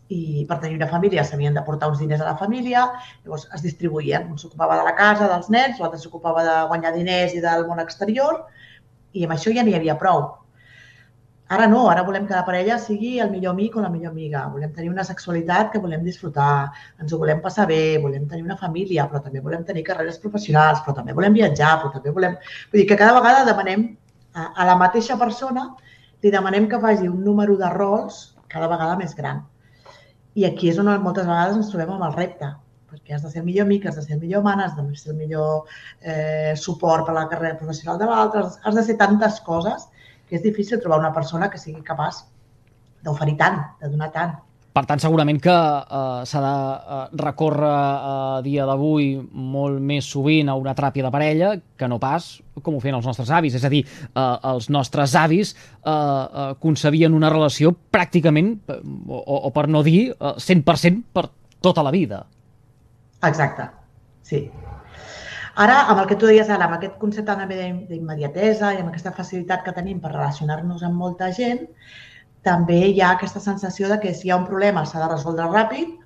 i 0.09 0.45
per 0.49 0.61
tenir 0.63 0.77
una 0.79 0.89
família 0.91 1.25
s'havien 1.25 1.55
de 1.55 1.63
portar 1.67 1.91
uns 1.91 1.99
diners 1.99 2.23
a 2.23 2.31
la 2.31 2.37
família, 2.39 2.87
llavors 3.25 3.47
es 3.55 3.63
distribuïen. 3.65 4.31
Un 4.31 4.39
s'ocupava 4.39 4.79
de 4.79 4.87
la 4.87 4.95
casa, 4.99 5.29
dels 5.33 5.51
nens, 5.51 5.81
l'altre 5.81 5.99
s'ocupava 5.99 6.45
de 6.47 6.57
guanyar 6.71 6.95
diners 6.95 7.35
i 7.35 7.43
del 7.43 7.67
món 7.67 7.83
exterior, 7.83 8.45
i 9.13 9.25
amb 9.27 9.35
això 9.35 9.55
ja 9.55 9.65
n'hi 9.67 9.75
havia 9.75 9.97
prou. 9.99 10.27
Ara 11.49 11.69
no, 11.71 11.85
ara 11.89 12.03
volem 12.03 12.25
que 12.27 12.35
la 12.35 12.45
parella 12.47 12.77
sigui 12.83 13.21
el 13.23 13.29
millor 13.31 13.53
amic 13.55 13.77
o 13.77 13.83
la 13.83 13.91
millor 13.91 14.11
amiga. 14.11 14.41
Volem 14.51 14.73
tenir 14.75 14.91
una 14.91 15.05
sexualitat 15.07 15.71
que 15.73 15.83
volem 15.83 16.03
disfrutar, 16.03 16.73
ens 17.03 17.13
ho 17.13 17.19
volem 17.21 17.43
passar 17.45 17.69
bé, 17.71 17.99
volem 18.03 18.25
tenir 18.27 18.43
una 18.43 18.57
família, 18.59 19.07
però 19.11 19.23
també 19.23 19.43
volem 19.45 19.63
tenir 19.69 19.85
carreres 19.87 20.19
professionals, 20.19 20.83
però 20.83 20.97
també 20.99 21.15
volem 21.15 21.39
viatjar, 21.39 21.77
però 21.83 21.93
també 21.95 22.15
volem... 22.17 22.35
Vull 22.73 22.83
dir 22.83 22.89
que 22.91 22.99
cada 22.99 23.15
vegada 23.21 23.45
demanem 23.47 23.87
a, 24.35 24.49
a 24.51 24.67
la 24.67 24.75
mateixa 24.81 25.19
persona, 25.21 25.69
li 26.23 26.35
demanem 26.35 26.67
que 26.67 26.83
faci 26.83 27.07
un 27.07 27.23
número 27.23 27.55
de 27.61 27.71
rols 27.79 28.25
cada 28.51 28.67
vegada 28.73 28.99
més 28.99 29.15
gran. 29.15 29.45
I 30.37 30.45
aquí 30.45 30.69
és 30.69 30.79
on 30.83 30.89
moltes 31.03 31.27
vegades 31.27 31.57
ens 31.57 31.69
trobem 31.73 31.93
amb 31.95 32.07
el 32.07 32.17
repte, 32.17 32.49
perquè 32.91 33.17
has 33.17 33.23
de 33.25 33.31
ser 33.33 33.43
el 33.43 33.47
millor 33.49 33.67
amic, 33.67 33.87
has 33.89 33.97
de 33.97 34.05
ser 34.05 34.17
el 34.17 34.23
millor 34.23 34.43
man, 34.45 34.61
has 34.61 34.75
de 34.77 34.85
ser 35.01 35.13
el 35.15 35.21
millor 35.21 35.71
eh, 36.03 36.53
suport 36.61 37.07
per 37.07 37.15
a 37.15 37.19
la 37.21 37.29
carrera 37.31 37.59
professional 37.61 38.01
de 38.01 38.09
l'altre, 38.11 38.45
has 38.45 38.77
de 38.77 38.85
ser 38.85 38.99
tantes 39.01 39.41
coses 39.47 39.89
que 40.29 40.37
és 40.37 40.45
difícil 40.45 40.83
trobar 40.83 41.01
una 41.01 41.15
persona 41.17 41.49
que 41.51 41.61
sigui 41.63 41.85
capaç 41.87 42.25
d'oferir 43.07 43.37
tant, 43.41 43.63
de 43.81 43.91
donar 43.93 44.11
tant. 44.13 44.37
Per 44.77 44.83
tant, 44.85 45.01
segurament 45.01 45.39
que 45.41 45.53
eh, 45.57 46.25
s'ha 46.29 46.41
de 46.45 46.57
eh, 46.77 46.97
recórrer 47.23 47.69
eh, 47.71 48.09
a 48.37 48.41
dia 48.45 48.67
d'avui 48.69 49.15
molt 49.57 49.81
més 49.81 50.05
sovint 50.13 50.51
a 50.53 50.57
una 50.61 50.75
teràpia 50.77 51.07
de 51.07 51.13
parella 51.15 51.55
que 51.81 51.89
no 51.89 51.97
pas 52.03 52.35
com 52.63 52.77
ho 52.77 52.83
feien 52.83 52.99
els 52.99 53.09
nostres 53.09 53.31
avis. 53.33 53.57
És 53.57 53.65
a 53.65 53.71
dir, 53.73 53.83
eh, 53.87 54.27
els 54.53 54.69
nostres 54.69 55.15
avis 55.17 55.55
eh, 55.55 55.91
eh, 55.91 56.53
concebien 56.61 57.17
una 57.17 57.33
relació 57.33 57.73
pràcticament, 57.73 58.53
eh, 58.69 58.79
o, 59.09 59.41
o 59.49 59.53
per 59.57 59.67
no 59.73 59.81
dir, 59.87 60.11
eh, 60.13 60.35
100% 60.45 61.05
per 61.17 61.29
tota 61.65 61.85
la 61.87 61.95
vida. 61.95 62.27
Exacte, 63.25 63.71
sí. 64.23 64.45
Ara, 65.57 65.87
amb 65.89 66.03
el 66.03 66.11
que 66.11 66.19
tu 66.21 66.29
deies 66.29 66.51
ara, 66.53 66.67
amb 66.69 66.77
aquest 66.77 66.99
concepte 67.01 67.33
d'immediatesa 67.49 68.75
i 68.75 68.83
amb 68.83 68.91
aquesta 68.91 69.15
facilitat 69.17 69.65
que 69.65 69.73
tenim 69.73 70.03
per 70.03 70.13
relacionar-nos 70.13 70.85
amb 70.85 71.01
molta 71.01 71.31
gent, 71.33 71.65
també 72.47 72.79
hi 72.89 73.01
ha 73.03 73.13
aquesta 73.17 73.43
sensació 73.43 73.89
de 73.91 73.99
que 74.03 74.15
si 74.15 74.29
hi 74.29 74.33
ha 74.33 74.39
un 74.39 74.47
problema 74.47 74.85
s'ha 74.87 75.03
de 75.03 75.09
resoldre 75.13 75.49
ràpid, 75.51 75.97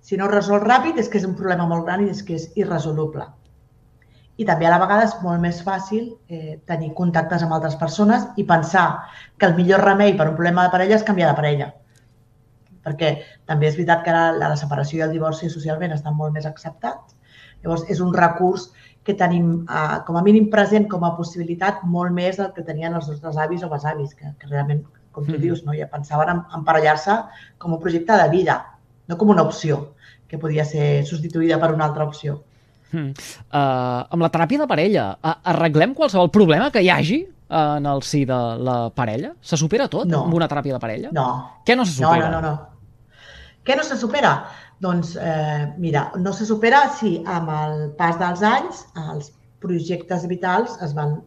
si 0.00 0.16
no 0.16 0.26
es 0.28 0.32
resol 0.32 0.62
ràpid 0.64 0.98
és 1.00 1.10
que 1.12 1.20
és 1.20 1.26
un 1.28 1.36
problema 1.36 1.66
molt 1.68 1.84
gran 1.86 2.06
i 2.06 2.10
és 2.14 2.22
que 2.24 2.38
és 2.38 2.48
irresoluble. 2.56 3.26
I 4.40 4.46
també 4.48 4.66
a 4.66 4.70
la 4.72 4.80
vegada 4.80 5.04
és 5.04 5.16
molt 5.20 5.42
més 5.42 5.58
fàcil 5.66 6.06
eh, 6.32 6.54
tenir 6.70 6.94
contactes 6.96 7.42
amb 7.44 7.52
altres 7.52 7.76
persones 7.76 8.24
i 8.40 8.46
pensar 8.48 8.86
que 9.36 9.50
el 9.50 9.56
millor 9.58 9.84
remei 9.84 10.14
per 10.16 10.30
un 10.30 10.38
problema 10.38 10.64
de 10.64 10.72
parella 10.72 10.96
és 10.96 11.04
canviar 11.04 11.28
de 11.30 11.38
parella. 11.40 11.66
Perquè 12.86 13.10
també 13.50 13.68
és 13.68 13.76
veritat 13.76 14.06
que 14.06 14.14
ara 14.14 14.30
la 14.40 14.56
separació 14.56 15.02
i 15.02 15.04
el 15.04 15.12
divorci 15.12 15.50
socialment 15.52 15.92
estan 15.92 16.16
molt 16.16 16.32
més 16.32 16.48
acceptats. 16.48 17.12
Llavors, 17.60 17.84
és 17.92 18.00
un 18.00 18.14
recurs 18.16 18.70
que 19.04 19.12
tenim 19.20 19.52
eh, 19.66 19.98
com 20.06 20.16
a 20.16 20.24
mínim 20.24 20.48
present 20.54 20.88
com 20.88 21.04
a 21.04 21.12
possibilitat 21.20 21.84
molt 21.84 22.16
més 22.16 22.40
del 22.40 22.54
que 22.56 22.64
tenien 22.64 22.96
els 22.96 23.12
nostres 23.12 23.36
avis 23.36 23.66
o 23.66 23.68
besavis, 23.68 24.16
que, 24.16 24.32
que 24.40 24.48
realment, 24.48 24.80
com 25.10 25.26
tu 25.26 25.36
mm. 25.36 25.42
dius, 25.42 25.64
no? 25.66 25.74
ja 25.76 25.88
pensaven 25.90 26.32
en 26.34 26.44
emparellar-se 26.60 27.16
com 27.58 27.74
un 27.76 27.82
projecte 27.82 28.16
de 28.16 28.28
vida, 28.32 28.60
no 29.08 29.18
com 29.18 29.32
una 29.34 29.42
opció 29.46 29.82
que 30.30 30.38
podia 30.38 30.64
ser 30.64 31.02
substituïda 31.06 31.58
per 31.58 31.72
una 31.74 31.88
altra 31.90 32.06
opció. 32.06 32.40
Mm. 32.92 33.12
Uh, 33.50 34.06
amb 34.14 34.22
la 34.22 34.30
teràpia 34.34 34.62
de 34.62 34.70
parella, 34.70 35.10
arreglem 35.22 35.94
qualsevol 35.98 36.30
problema 36.34 36.70
que 36.74 36.82
hi 36.82 36.90
hagi 36.90 37.20
uh, 37.24 37.76
en 37.78 37.86
el 37.90 38.02
si 38.06 38.24
de 38.26 38.40
la 38.62 38.80
parella? 38.94 39.34
Se 39.42 39.58
supera 39.58 39.88
tot 39.90 40.10
no. 40.10 40.24
amb 40.26 40.38
una 40.38 40.50
teràpia 40.50 40.78
de 40.78 40.82
parella? 40.82 41.14
No. 41.14 41.28
Què 41.66 41.78
no 41.78 41.86
se 41.86 41.98
supera? 41.98 42.30
No, 42.30 42.40
no, 42.40 42.42
no. 42.46 42.56
no. 42.56 42.66
Què 43.66 43.76
no 43.76 43.84
se 43.84 43.98
supera? 44.00 44.34
Doncs, 44.80 45.16
eh, 45.20 45.74
mira, 45.76 46.10
no 46.16 46.32
se 46.32 46.46
supera 46.48 46.86
si 46.96 47.18
amb 47.28 47.50
el 47.52 47.82
pas 47.98 48.16
dels 48.20 48.40
anys 48.48 48.86
els 48.96 49.28
projectes 49.60 50.24
vitals 50.30 50.78
es 50.86 50.94
van, 50.96 51.18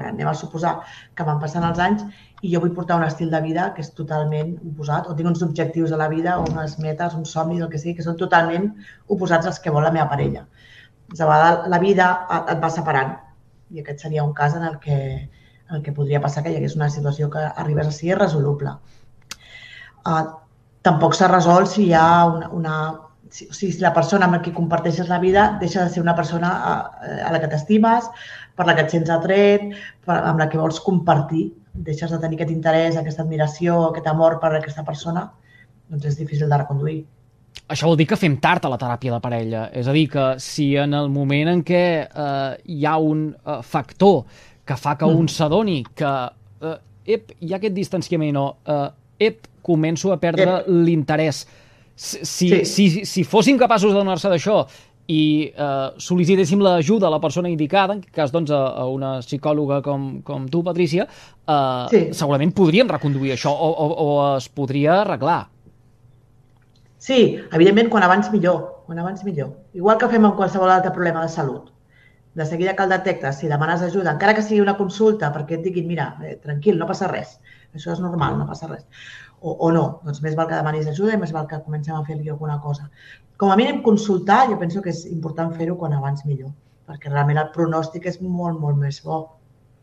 anem 0.00 0.26
a 0.26 0.34
suposar 0.34 0.72
que 1.14 1.26
van 1.28 1.38
passant 1.42 1.66
els 1.68 1.78
anys 1.78 2.02
i 2.44 2.50
jo 2.52 2.60
vull 2.60 2.74
portar 2.76 2.98
un 3.00 3.06
estil 3.06 3.30
de 3.32 3.40
vida 3.40 3.70
que 3.74 3.80
és 3.80 3.90
totalment 3.96 4.50
oposat, 4.70 5.06
o 5.08 5.14
tinc 5.16 5.30
uns 5.30 5.42
objectius 5.46 5.92
de 5.94 5.98
la 6.00 6.10
vida, 6.12 6.36
o 6.40 6.44
unes 6.50 6.76
metes, 6.82 7.14
un 7.16 7.24
somni, 7.28 7.60
el 7.60 7.70
que 7.72 7.80
sigui, 7.80 7.94
que 7.96 8.04
són 8.04 8.18
totalment 8.20 8.68
oposats 9.14 9.48
als 9.48 9.62
que 9.64 9.72
vol 9.72 9.86
la 9.86 9.92
meva 9.94 10.10
parella. 10.10 10.44
De 11.08 11.24
vegades 11.24 11.70
la 11.72 11.80
vida 11.80 12.10
et 12.42 12.60
va 12.60 12.70
separant 12.72 13.14
i 13.72 13.80
aquest 13.80 14.04
seria 14.04 14.26
un 14.26 14.34
cas 14.36 14.58
en 14.58 14.66
el 14.68 14.76
que, 14.82 14.98
en 15.70 15.78
el 15.78 15.82
que 15.86 15.96
podria 15.96 16.20
passar 16.20 16.44
que 16.44 16.52
hi 16.52 16.58
hagués 16.60 16.76
una 16.76 16.90
situació 16.92 17.30
que 17.32 17.46
arribés 17.64 17.88
a 17.88 17.96
ser 17.96 18.12
irresoluble. 18.12 18.76
Uh, 20.04 20.22
tampoc 20.84 21.16
s'ha 21.16 21.32
resolt 21.32 21.72
si 21.72 21.88
hi 21.88 21.96
ha 21.96 22.06
una, 22.28 22.52
una 22.52 22.76
si, 23.32 23.48
si 23.56 23.72
la 23.80 23.94
persona 23.96 24.28
amb 24.28 24.42
qui 24.44 24.52
comparteixes 24.52 25.08
la 25.08 25.18
vida 25.22 25.48
deixa 25.64 25.82
de 25.82 25.96
ser 25.96 26.04
una 26.04 26.14
persona 26.14 26.52
a, 26.52 26.78
a 27.24 27.32
la 27.32 27.40
que 27.40 27.48
t'estimes, 27.50 28.12
per 28.54 28.68
la 28.68 28.76
que 28.76 28.84
et 28.84 28.92
sents 28.92 29.10
atret, 29.10 29.70
per, 30.04 30.20
amb 30.20 30.44
la 30.44 30.52
que 30.52 30.60
vols 30.60 30.82
compartir 30.84 31.48
deixes 31.74 32.10
de 32.10 32.20
tenir 32.22 32.38
aquest 32.38 32.52
interès, 32.54 32.96
aquesta 32.96 33.24
admiració, 33.24 33.80
aquest 33.88 34.06
amor 34.06 34.38
per 34.42 34.54
aquesta 34.54 34.84
persona, 34.86 35.26
doncs 35.90 36.06
és 36.12 36.18
difícil 36.20 36.48
de 36.48 36.58
reconduir. 36.60 37.02
Això 37.70 37.88
vol 37.88 37.96
dir 37.96 38.06
que 38.10 38.18
fem 38.18 38.36
tard 38.42 38.66
a 38.66 38.70
la 38.72 38.78
teràpia 38.80 39.14
de 39.14 39.20
parella. 39.24 39.68
És 39.72 39.88
a 39.88 39.94
dir, 39.96 40.06
que 40.12 40.24
si 40.42 40.74
en 40.76 40.94
el 40.94 41.08
moment 41.12 41.50
en 41.54 41.62
què 41.66 41.84
eh, 42.04 42.56
hi 42.76 42.84
ha 42.84 42.96
un 43.00 43.28
eh, 43.32 43.58
factor 43.62 44.24
que 44.64 44.76
fa 44.76 44.96
que 45.00 45.06
mm. 45.06 45.20
un 45.20 45.30
s'adoni 45.32 45.78
que 45.96 46.12
eh, 46.60 46.76
ep, 47.16 47.34
hi 47.40 47.52
ha 47.52 47.60
aquest 47.60 47.76
distanciament 47.76 48.40
o 48.40 48.46
eh, 48.68 48.88
ep, 49.30 49.48
començo 49.64 50.12
a 50.12 50.18
perdre 50.20 50.62
l'interès. 50.68 51.44
Si, 51.94 52.18
sí. 52.26 52.48
si, 52.66 52.88
si 53.06 53.22
fóssim 53.24 53.56
capaços 53.56 53.94
de 53.94 54.00
donar-se 54.00 54.28
d'això 54.28 54.64
i 55.10 55.52
eh, 55.52 55.88
sol·licitéssim 56.00 56.62
l'ajuda 56.64 57.08
a 57.08 57.12
la 57.12 57.20
persona 57.20 57.50
indicada, 57.52 57.96
en 57.96 58.04
cas 58.14 58.32
doncs, 58.32 58.52
a, 58.54 58.60
a 58.80 58.86
una 58.88 59.18
psicòloga 59.24 59.82
com, 59.84 60.22
com 60.24 60.46
tu, 60.48 60.62
Patrícia, 60.64 61.04
eh, 61.08 61.84
sí. 61.92 62.04
segurament 62.16 62.54
podríem 62.56 62.88
reconduir 62.88 63.34
això 63.34 63.52
o, 63.52 63.68
o, 63.68 63.90
o 64.06 64.08
es 64.36 64.48
podria 64.48 65.02
arreglar. 65.02 65.42
Sí, 67.04 67.36
evidentment, 67.52 67.90
quan 67.92 68.06
abans 68.06 68.30
millor. 68.32 68.62
Quan 68.86 68.98
abans 69.00 69.24
millor. 69.24 69.52
Igual 69.76 69.98
que 70.00 70.08
fem 70.08 70.24
amb 70.24 70.38
qualsevol 70.38 70.72
altre 70.72 70.92
problema 70.92 71.24
de 71.24 71.32
salut. 71.32 71.68
De 72.34 72.46
seguida 72.48 72.72
que 72.74 72.82
el 72.82 72.90
detectes, 72.90 73.36
si 73.38 73.48
demanes 73.48 73.82
ajuda, 73.84 74.14
encara 74.16 74.34
que 74.34 74.42
sigui 74.42 74.62
una 74.62 74.74
consulta, 74.78 75.28
perquè 75.34 75.58
et 75.58 75.68
diguin, 75.68 75.86
mira, 75.86 76.08
eh, 76.24 76.34
tranquil, 76.42 76.80
no 76.80 76.88
passa 76.88 77.06
res, 77.12 77.36
això 77.76 77.92
és 77.92 78.00
normal, 78.02 78.40
no 78.40 78.48
passa 78.48 78.66
res, 78.72 78.82
o, 79.44 79.52
o 79.68 79.68
no, 79.76 79.84
doncs 80.06 80.22
més 80.24 80.34
val 80.38 80.48
que 80.48 80.56
demanis 80.56 80.88
ajuda 80.88 81.14
i 81.14 81.20
més 81.20 81.34
val 81.36 81.46
que 81.50 81.60
comencem 81.66 81.94
a 81.94 82.02
fer-li 82.08 82.32
alguna 82.32 82.56
cosa 82.64 82.88
com 83.36 83.50
a 83.50 83.56
mínim 83.56 83.82
consultar, 83.82 84.48
jo 84.50 84.58
penso 84.58 84.82
que 84.82 84.92
és 84.94 85.04
important 85.10 85.52
fer-ho 85.58 85.76
quan 85.78 85.94
abans 85.96 86.24
millor, 86.28 86.52
perquè 86.88 87.10
realment 87.10 87.40
el 87.42 87.50
pronòstic 87.54 88.06
és 88.10 88.20
molt, 88.22 88.60
molt 88.60 88.78
més 88.78 89.00
bo. 89.04 89.24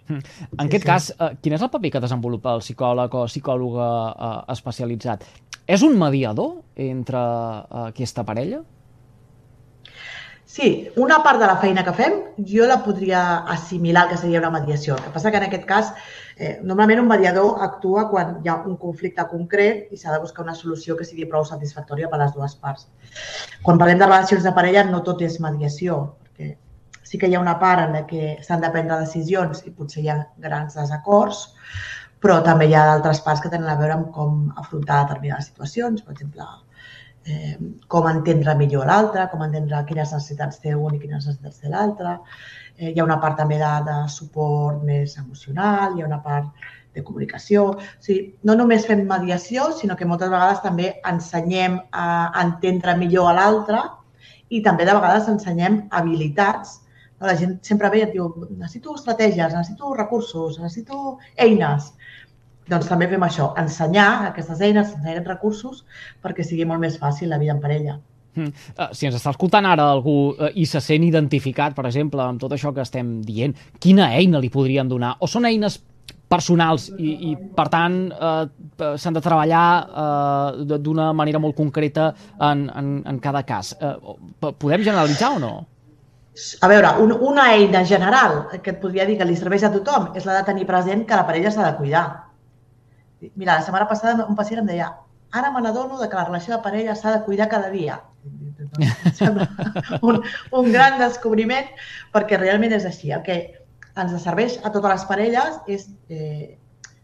Hmm. 0.08 0.22
En 0.22 0.24
sí, 0.24 0.66
aquest 0.66 0.84
sí. 0.84 0.88
cas, 0.88 1.10
eh, 1.18 1.32
quin 1.44 1.56
és 1.58 1.64
el 1.64 1.72
paper 1.74 1.92
que 1.96 2.04
desenvolupa 2.04 2.56
el 2.56 2.64
psicòleg 2.64 3.16
o 3.16 3.26
psicòloga 3.30 3.88
eh, 4.12 4.36
especialitzat? 4.56 5.26
És 5.68 5.84
un 5.86 5.98
mediador 6.00 6.62
entre 6.76 7.22
eh, 7.22 7.84
aquesta 7.90 8.26
parella? 8.28 8.64
Sí, 10.52 10.92
una 10.98 11.24
part 11.24 11.40
de 11.40 11.48
la 11.48 11.54
feina 11.62 11.84
que 11.88 11.92
fem 11.96 12.16
jo 12.48 12.66
la 12.68 12.82
podria 12.84 13.20
assimilar 13.54 14.02
que 14.10 14.18
seria 14.20 14.40
una 14.42 14.50
mediació. 14.52 14.98
El 14.98 15.06
que 15.06 15.12
passa 15.14 15.32
que 15.32 15.40
en 15.40 15.46
aquest 15.46 15.64
cas, 15.70 15.92
eh, 16.36 16.58
normalment 16.62 17.00
un 17.00 17.08
mediador 17.08 17.62
actua 17.64 18.10
quan 18.10 18.34
hi 18.44 18.50
ha 18.52 18.58
un 18.68 18.76
conflicte 18.82 19.24
concret 19.30 19.94
i 19.96 20.00
s'ha 20.02 20.12
de 20.12 20.20
buscar 20.20 20.44
una 20.44 20.56
solució 20.62 20.98
que 21.00 21.08
sigui 21.08 21.30
prou 21.32 21.46
satisfactòria 21.48 22.10
per 22.12 22.20
a 22.20 22.26
les 22.26 22.34
dues 22.36 22.58
parts. 22.66 22.90
Quan 23.64 23.80
parlem 23.80 24.02
de 24.02 24.10
relacions 24.10 24.44
de 24.44 24.52
parella 24.58 24.84
no 24.90 25.00
tot 25.08 25.24
és 25.24 25.40
mediació, 25.46 26.02
perquè 26.26 26.50
sí 27.12 27.22
que 27.22 27.32
hi 27.32 27.38
ha 27.40 27.46
una 27.46 27.56
part 27.62 27.86
en 27.86 27.96
la 27.96 28.04
que 28.10 28.36
s'han 28.44 28.66
de 28.66 28.74
prendre 28.76 29.00
decisions 29.06 29.64
i 29.64 29.72
potser 29.78 30.04
hi 30.04 30.12
ha 30.12 30.18
grans 30.50 30.76
desacords, 30.82 31.46
però 32.20 32.42
també 32.44 32.68
hi 32.68 32.76
ha 32.76 32.84
d'altres 32.90 33.24
parts 33.24 33.40
que 33.40 33.54
tenen 33.56 33.72
a 33.72 33.80
veure 33.80 33.96
amb 33.96 34.12
com 34.20 34.44
afrontar 34.66 35.06
determinades 35.06 35.48
situacions, 35.54 36.04
per 36.04 36.18
exemple, 36.18 36.50
eh, 37.26 37.58
com 37.88 38.08
entendre 38.10 38.56
millor 38.58 38.88
l'altre, 38.90 39.28
com 39.32 39.44
entendre 39.46 39.84
quines 39.88 40.12
necessitats 40.14 40.62
té 40.64 40.74
un 40.76 40.96
i 40.96 41.00
quines 41.02 41.26
necessitats 41.26 41.62
té 41.62 41.72
l'altre. 41.72 42.18
Eh, 42.78 42.92
hi 42.92 43.00
ha 43.00 43.08
una 43.08 43.20
part 43.22 43.38
també 43.42 43.60
de, 43.62 43.72
de 43.88 43.98
suport 44.10 44.84
més 44.88 45.18
emocional, 45.22 45.98
hi 45.98 46.04
ha 46.04 46.10
una 46.10 46.22
part 46.24 46.70
de 46.94 47.04
comunicació. 47.04 47.70
O 47.72 48.04
sigui, 48.04 48.36
no 48.48 48.58
només 48.60 48.86
fem 48.88 49.06
mediació, 49.08 49.72
sinó 49.78 49.96
que 49.98 50.08
moltes 50.08 50.32
vegades 50.34 50.62
també 50.66 50.94
ensenyem 51.08 51.80
a 51.92 52.08
entendre 52.44 52.98
millor 53.00 53.32
a 53.32 53.36
l'altre 53.38 53.82
i 54.52 54.62
també 54.64 54.88
de 54.88 54.96
vegades 54.98 55.30
ensenyem 55.32 55.86
habilitats. 55.90 56.80
La 57.22 57.36
gent 57.38 57.60
sempre 57.62 57.92
ve 57.94 58.00
i 58.00 58.04
et 58.08 58.16
diu, 58.16 58.32
necessito 58.50 58.96
estratègies, 58.98 59.54
necessito 59.54 59.94
recursos, 59.94 60.58
necessito 60.58 61.20
eines 61.38 61.92
doncs 62.72 62.88
també 62.90 63.10
fem 63.12 63.28
això, 63.28 63.52
ensenyar 63.60 64.08
aquestes 64.32 64.64
eines, 64.64 64.96
ensenyar 64.96 65.18
aquests 65.18 65.34
recursos 65.34 65.84
perquè 66.24 66.46
sigui 66.48 66.66
molt 66.70 66.82
més 66.84 66.98
fàcil 67.02 67.30
la 67.32 67.40
vida 67.42 67.56
en 67.58 67.62
parella. 67.64 68.00
Mm. 68.32 68.52
Uh, 68.78 68.90
si 68.96 69.10
ens 69.10 69.18
està 69.20 69.34
escoltant 69.34 69.68
ara 69.68 69.90
algú 69.92 70.32
uh, 70.32 70.48
i 70.56 70.64
se 70.66 70.80
sent 70.80 71.04
identificat, 71.04 71.76
per 71.76 71.84
exemple, 71.90 72.24
amb 72.24 72.40
tot 72.40 72.56
això 72.56 72.72
que 72.72 72.84
estem 72.84 73.18
dient, 73.28 73.56
quina 73.84 74.14
eina 74.16 74.40
li 74.40 74.52
podríem 74.54 74.88
donar? 74.88 75.18
O 75.20 75.28
són 75.28 75.50
eines 75.50 75.82
personals 76.32 76.88
i, 76.96 77.12
i 77.28 77.34
per 77.56 77.68
tant, 77.72 77.98
eh, 78.12 78.92
s'han 79.00 79.18
de 79.18 79.24
treballar 79.24 79.66
eh, 79.84 80.78
d'una 80.80 81.10
manera 81.18 81.42
molt 81.44 81.58
concreta 81.58 82.12
en, 82.40 82.70
en, 82.72 82.94
en 83.08 83.20
cada 83.24 83.44
cas. 83.48 83.74
Eh, 83.76 83.92
podem 84.40 84.86
generalitzar 84.86 85.34
o 85.36 85.42
no? 85.44 85.52
A 86.64 86.70
veure, 86.72 86.94
un, 87.04 87.12
una 87.12 87.50
eina 87.58 87.84
general 87.84 88.46
que 88.54 88.72
et 88.72 88.80
podria 88.80 89.04
dir 89.10 89.18
que 89.20 89.28
li 89.28 89.36
serveix 89.36 89.68
a 89.68 89.74
tothom 89.74 90.14
és 90.16 90.24
la 90.28 90.40
de 90.40 90.46
tenir 90.48 90.64
present 90.70 91.04
que 91.08 91.20
la 91.20 91.28
parella 91.28 91.52
s'ha 91.52 91.68
de 91.68 91.78
cuidar 91.82 92.06
Mira, 93.36 93.56
la 93.56 93.66
setmana 93.66 93.88
passada 93.90 94.26
un 94.26 94.38
pacient 94.38 94.64
em 94.64 94.70
deia 94.70 94.92
ara 95.32 95.52
me 95.52 95.62
n'adono 95.62 96.00
que 96.00 96.16
la 96.16 96.26
relació 96.26 96.56
de 96.56 96.64
parella 96.64 96.96
s'ha 96.96 97.18
de 97.18 97.24
cuidar 97.26 97.48
cada 97.50 97.70
dia. 97.70 98.02
un, 100.08 100.22
un 100.52 100.72
gran 100.72 101.00
descobriment 101.00 101.70
perquè 102.14 102.40
realment 102.40 102.76
és 102.78 102.86
així. 102.86 103.12
El 103.16 103.24
que 103.26 103.38
ens 103.96 104.18
serveix 104.24 104.58
a 104.64 104.72
totes 104.72 104.92
les 104.92 105.06
parelles 105.08 105.58
és 105.68 105.88
eh, 106.10 106.58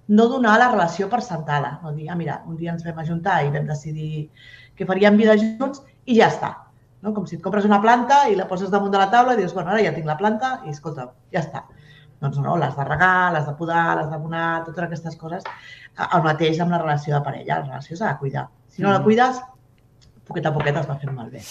no 0.07 0.27
donar 0.31 0.57
la 0.59 0.69
relació 0.71 1.09
per 1.09 1.21
sentada. 1.23 1.77
No 1.83 1.93
dir, 1.95 2.09
ah, 2.09 2.15
mira, 2.19 2.41
un 2.47 2.57
dia 2.59 2.73
ens 2.73 2.85
vam 2.85 2.99
ajuntar 3.03 3.41
i 3.45 3.51
vam 3.51 3.67
decidir 3.67 4.29
que 4.75 4.87
faríem 4.87 5.17
vida 5.19 5.35
junts 5.39 5.83
i 6.05 6.19
ja 6.19 6.31
està. 6.31 6.53
No? 7.01 7.13
Com 7.13 7.27
si 7.27 7.37
et 7.37 7.43
compres 7.43 7.67
una 7.67 7.81
planta 7.83 8.25
i 8.31 8.35
la 8.35 8.47
poses 8.49 8.71
damunt 8.73 8.93
de 8.93 9.01
la 9.01 9.09
taula 9.13 9.35
i 9.35 9.41
dius, 9.41 9.53
bueno, 9.55 9.71
ara 9.73 9.83
ja 9.83 9.93
tinc 9.95 10.07
la 10.07 10.17
planta 10.19 10.57
i 10.65 10.73
escolta, 10.73 11.11
ja 11.33 11.43
està. 11.43 11.65
Doncs 12.21 12.39
no, 12.41 12.55
l'has 12.57 12.77
de 12.77 12.85
regar, 12.87 13.31
l'has 13.33 13.45
de 13.45 13.53
podar, 13.57 13.83
l'has 13.97 14.09
d'abonar, 14.09 14.47
totes 14.65 14.87
aquestes 14.87 15.19
coses. 15.19 15.45
El 16.07 16.23
mateix 16.25 16.59
amb 16.63 16.73
la 16.73 16.81
relació 16.81 17.15
de 17.15 17.21
parella, 17.25 17.59
la 17.59 17.67
relació 17.67 17.97
s'ha 17.97 18.13
de 18.13 18.19
cuidar. 18.23 18.47
Si 18.73 18.81
no 18.81 18.89
la 18.91 18.99
mm. 18.99 19.05
cuides, 19.05 19.41
poquet 20.27 20.45
a 20.45 20.53
poquet 20.53 20.79
es 20.79 20.87
va 20.87 20.97
fent 20.99 21.13
malbé. 21.15 21.41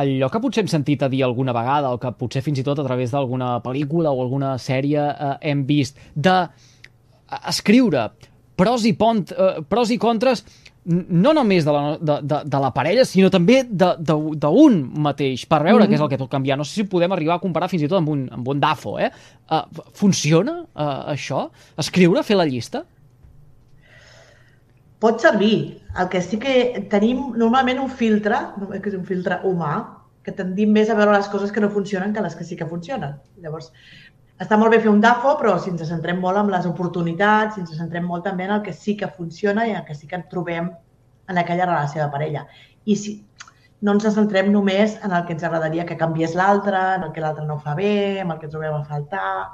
Allò 0.00 0.30
que 0.32 0.40
potser 0.42 0.64
hem 0.64 0.70
sentit 0.72 1.02
a 1.04 1.10
dir 1.12 1.24
alguna 1.26 1.54
vegada, 1.56 1.92
o 1.92 2.00
que 2.00 2.12
potser 2.18 2.44
fins 2.46 2.60
i 2.60 2.66
tot 2.66 2.80
a 2.80 2.86
través 2.86 3.14
d'alguna 3.14 3.56
pel·lícula 3.64 4.12
o 4.12 4.22
alguna 4.24 4.54
sèrie 4.62 5.02
eh, 5.10 5.34
hem 5.50 5.64
vist, 5.68 6.00
de 6.14 6.36
eh, 6.44 7.42
escriure 7.50 8.08
pros 8.56 8.84
i, 8.86 8.94
pont, 8.98 9.24
eh, 9.32 9.62
pros 9.68 9.90
i 9.90 9.98
contres 9.98 10.44
no 10.84 11.32
només 11.32 11.64
de 11.64 11.72
la, 11.72 11.82
de, 11.96 12.18
de, 12.28 12.38
de 12.52 12.58
la 12.60 12.70
parella, 12.74 13.06
sinó 13.08 13.30
també 13.32 13.62
d'un 13.64 14.74
mateix, 15.06 15.46
per 15.48 15.62
veure 15.62 15.78
mm 15.78 15.86
-hmm. 15.86 15.90
què 15.90 15.94
és 15.94 16.00
el 16.00 16.08
que 16.08 16.18
pot 16.18 16.30
canviar. 16.30 16.58
No 16.58 16.64
sé 16.64 16.74
si 16.74 16.84
podem 16.84 17.12
arribar 17.12 17.36
a 17.36 17.40
comparar 17.40 17.68
fins 17.68 17.82
i 17.82 17.88
tot 17.88 17.98
amb 17.98 18.08
un, 18.08 18.28
amb 18.30 18.48
un 18.48 18.60
DAFO. 18.60 18.98
Eh? 18.98 19.10
Uh, 19.50 19.62
funciona 19.92 20.60
uh, 20.74 21.12
això? 21.12 21.50
Escriure, 21.76 22.22
fer 22.22 22.36
la 22.36 22.44
llista? 22.44 22.84
Pot 24.98 25.20
servir. 25.20 25.80
El 25.98 26.08
que 26.08 26.20
sí 26.20 26.38
que 26.38 26.86
tenim 26.90 27.32
normalment 27.36 27.80
un 27.80 27.90
filtre, 27.90 28.36
que 28.82 28.88
és 28.88 28.94
un 28.94 29.04
filtre 29.04 29.40
humà, 29.44 30.04
que 30.24 30.32
tendim 30.32 30.72
més 30.72 30.88
a 30.90 30.94
veure 30.94 31.12
les 31.12 31.28
coses 31.28 31.52
que 31.52 31.60
no 31.60 31.68
funcionen 31.70 32.12
que 32.12 32.22
les 32.24 32.34
que 32.34 32.44
sí 32.44 32.56
que 32.56 32.66
funcionen. 32.66 33.16
Llavors, 33.42 33.72
està 34.42 34.56
molt 34.58 34.74
bé 34.74 34.80
fer 34.82 34.90
un 34.90 35.02
DAFO, 35.02 35.36
però 35.38 35.58
si 35.62 35.70
ens 35.70 35.84
centrem 35.86 36.18
molt 36.20 36.40
en 36.40 36.50
les 36.50 36.66
oportunitats, 36.66 37.54
si 37.54 37.62
ens 37.62 37.76
centrem 37.78 38.06
molt 38.08 38.24
també 38.26 38.48
en 38.48 38.56
el 38.56 38.64
que 38.64 38.72
sí 38.74 38.96
que 38.98 39.12
funciona 39.18 39.66
i 39.66 39.74
en 39.74 39.82
el 39.82 39.84
que 39.86 39.94
sí 39.94 40.10
que 40.10 40.18
trobem 40.30 40.72
en 41.28 41.38
aquella 41.38 41.68
relació 41.68 42.02
de 42.02 42.10
parella. 42.10 42.46
I 42.84 42.96
si, 42.98 43.14
no 43.84 43.94
ens 43.94 44.06
centrem 44.16 44.50
només 44.52 44.96
en 45.04 45.12
el 45.12 45.24
que 45.28 45.34
ens 45.36 45.44
agradaria 45.46 45.86
que 45.86 45.98
canviés 46.00 46.34
l'altre, 46.34 46.80
en 46.96 47.06
el 47.06 47.12
que 47.12 47.22
l'altre 47.22 47.44
no 47.46 47.60
fa 47.60 47.76
bé, 47.78 48.20
en 48.22 48.32
el 48.32 48.40
que 48.40 48.50
trobem 48.50 48.74
a 48.74 48.84
faltar. 48.88 49.52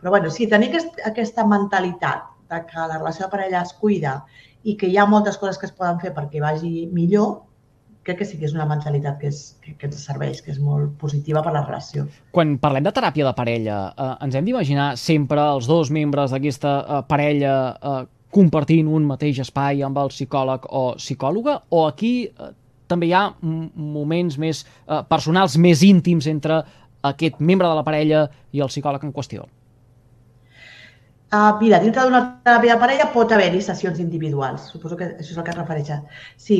Però 0.00 0.14
bueno, 0.14 0.30
sí, 0.30 0.46
tenir 0.48 0.70
aquest, 0.70 1.00
aquesta 1.06 1.44
mentalitat 1.46 2.24
de 2.50 2.64
que 2.66 2.78
la 2.80 2.98
relació 2.98 3.26
de 3.26 3.32
parella 3.34 3.62
es 3.66 3.74
cuida 3.74 4.20
i 4.62 4.76
que 4.76 4.88
hi 4.88 4.96
ha 4.98 5.06
moltes 5.06 5.38
coses 5.40 5.58
que 5.58 5.68
es 5.68 5.76
poden 5.76 6.00
fer 6.00 6.14
perquè 6.16 6.40
vagi 6.42 6.86
millor, 6.94 7.42
crec 8.02 8.20
que 8.20 8.26
sí 8.28 8.38
que 8.40 8.46
és 8.48 8.54
una 8.56 8.66
mentalitat 8.68 9.18
que, 9.20 9.28
és, 9.28 9.40
que, 9.60 9.74
que 9.78 9.88
ens 9.90 10.04
serveix, 10.06 10.40
que 10.44 10.52
és 10.54 10.60
molt 10.62 10.94
positiva 11.00 11.42
per 11.44 11.52
la 11.54 11.64
relació. 11.66 12.06
Quan 12.34 12.56
parlem 12.62 12.86
de 12.86 12.94
teràpia 12.96 13.26
de 13.28 13.34
parella, 13.36 13.80
eh, 13.92 14.14
ens 14.26 14.38
hem 14.38 14.48
d'imaginar 14.48 14.94
sempre 15.00 15.44
els 15.56 15.68
dos 15.70 15.92
membres 15.94 16.32
d'aquesta 16.34 16.72
eh, 16.80 17.02
parella 17.10 17.54
eh, 17.74 18.00
compartint 18.30 18.88
un 18.88 19.06
mateix 19.08 19.42
espai 19.44 19.84
amb 19.86 19.98
el 20.00 20.12
psicòleg 20.14 20.66
o 20.70 20.84
psicòloga, 20.98 21.60
o 21.70 21.86
aquí 21.88 22.14
eh, 22.26 22.50
també 22.90 23.10
hi 23.10 23.14
ha 23.14 23.24
moments 23.40 24.38
més 24.40 24.64
eh, 24.64 25.00
personals, 25.10 25.58
més 25.58 25.84
íntims 25.86 26.28
entre 26.30 26.62
aquest 27.06 27.40
membre 27.40 27.68
de 27.68 27.78
la 27.78 27.86
parella 27.86 28.28
i 28.52 28.62
el 28.62 28.70
psicòleg 28.72 29.04
en 29.06 29.12
qüestió? 29.16 29.46
Uh, 31.30 31.52
mira, 31.60 31.78
dintre 31.78 32.02
d'una 32.02 32.20
teràpia 32.42 32.74
de 32.74 32.82
parella 32.82 33.04
pot 33.14 33.30
haver-hi 33.30 33.60
sessions 33.62 34.00
individuals. 34.02 34.64
Suposo 34.72 34.96
que 34.98 35.12
això 35.12 35.30
és 35.30 35.36
el 35.38 35.44
que 35.46 35.52
es 35.52 35.58
refereix. 35.60 35.92
Sí, 36.34 36.58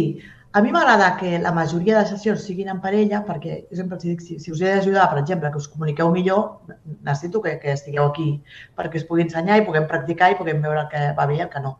a 0.52 0.60
mi 0.62 0.72
m'agrada 0.72 1.16
que 1.16 1.38
la 1.38 1.52
majoria 1.52 1.98
de 1.98 2.06
sessions 2.08 2.42
siguin 2.42 2.70
en 2.72 2.80
parella 2.82 3.20
perquè 3.26 3.58
jo 3.70 3.76
sempre 3.78 3.96
els 3.98 4.06
dic, 4.06 4.22
si, 4.24 4.38
si 4.42 4.50
us 4.50 4.62
he 4.62 4.72
d'ajudar, 4.72 5.04
per 5.12 5.20
exemple, 5.20 5.50
que 5.50 5.60
us 5.62 5.68
comuniqueu 5.70 6.10
millor, 6.10 6.40
necessito 7.06 7.42
que, 7.44 7.52
que 7.62 7.76
estigueu 7.76 8.08
aquí 8.08 8.30
perquè 8.78 8.98
us 8.98 9.06
pugui 9.06 9.22
ensenyar 9.26 9.60
i 9.60 9.66
puguem 9.68 9.86
practicar 9.90 10.32
i 10.32 10.38
puguem 10.40 10.62
veure 10.64 10.82
el 10.82 10.88
que 10.90 11.04
va 11.18 11.26
bé 11.30 11.38
i 11.38 11.44
el 11.44 11.52
que 11.52 11.62
no. 11.62 11.76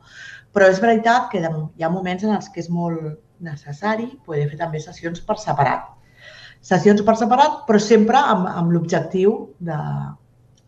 Però 0.54 0.68
és 0.70 0.78
veritat 0.82 1.26
que 1.32 1.42
hi 1.42 1.82
ha 1.82 1.90
moments 1.90 2.22
en 2.26 2.36
els 2.36 2.46
que 2.54 2.62
és 2.62 2.70
molt 2.70 3.18
necessari 3.42 4.06
poder 4.26 4.46
fer 4.52 4.60
també 4.62 4.82
sessions 4.84 5.22
per 5.26 5.38
separat. 5.42 5.90
Sessions 6.62 7.02
per 7.02 7.16
separat, 7.18 7.64
però 7.66 7.80
sempre 7.82 8.20
amb, 8.20 8.46
amb 8.46 8.70
l'objectiu 8.70 9.34
de, 9.58 9.80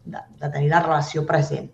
de, 0.05 0.27
de 0.43 0.51
tenir 0.51 0.73
la 0.73 0.83
relació 0.83 1.23
present. 1.29 1.71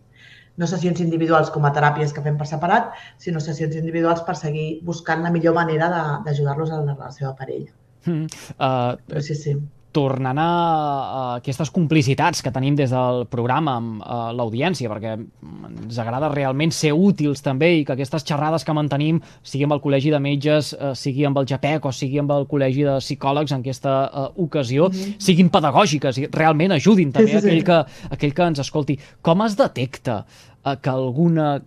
No 0.59 0.67
sessions 0.67 1.01
individuals 1.05 1.51
com 1.55 1.65
a 1.65 1.73
teràpies 1.75 2.13
que 2.15 2.25
fem 2.25 2.37
per 2.39 2.49
separat, 2.51 2.93
sinó 3.25 3.41
sessions 3.41 3.79
individuals 3.79 4.25
per 4.27 4.37
seguir 4.37 4.69
buscant 4.85 5.23
la 5.25 5.35
millor 5.35 5.55
manera 5.59 5.91
d'ajudar-los 6.27 6.75
en 6.75 6.87
la 6.93 6.99
de 7.33 7.35
parella. 7.43 7.75
Mm, 8.07 8.27
uh, 8.59 9.21
sí, 9.23 9.35
sí 9.35 9.59
tornant 9.99 10.39
a, 10.39 10.47
a 10.47 11.23
aquestes 11.39 11.73
complicitats 11.75 12.43
que 12.45 12.53
tenim 12.55 12.77
des 12.79 12.93
del 12.95 13.25
programa 13.31 13.75
amb 13.81 14.05
uh, 14.05 14.31
l'audiència, 14.37 14.91
perquè 14.93 15.17
ens 15.19 15.99
agrada 15.99 16.31
realment 16.31 16.73
ser 16.75 16.93
útils 16.95 17.43
també 17.45 17.73
i 17.81 17.85
que 17.87 17.97
aquestes 17.97 18.27
xerrades 18.29 18.67
que 18.67 18.77
mantenim, 18.77 19.19
sigui 19.43 19.67
amb 19.67 19.75
el 19.79 19.83
Col·legi 19.83 20.15
de 20.15 20.23
Metges, 20.23 20.73
uh, 20.77 20.95
sigui 20.99 21.27
amb 21.27 21.41
el 21.43 21.49
JAPEC 21.51 21.89
o 21.91 21.95
sigui 21.95 22.23
amb 22.23 22.35
el 22.37 22.47
Col·legi 22.51 22.87
de 22.87 22.99
Psicòlegs 23.03 23.57
en 23.57 23.65
aquesta 23.67 23.97
uh, 24.07 24.29
ocasió, 24.45 24.89
mm 24.89 24.95
-hmm. 24.95 25.19
siguin 25.19 25.51
pedagògiques 25.51 26.19
i 26.19 26.29
realment 26.33 26.79
ajudin 26.79 27.13
també 27.13 27.33
sí, 27.33 27.41
sí, 27.41 27.41
sí. 27.41 27.49
aquell, 27.49 27.65
que, 27.65 28.09
aquell 28.11 28.35
que 28.35 28.49
ens 28.53 28.59
escolti. 28.59 28.99
Com 29.23 29.43
es 29.43 29.57
detecta 29.57 30.25
uh, 30.65 30.77
que 30.81 30.91
alguna 30.91 31.61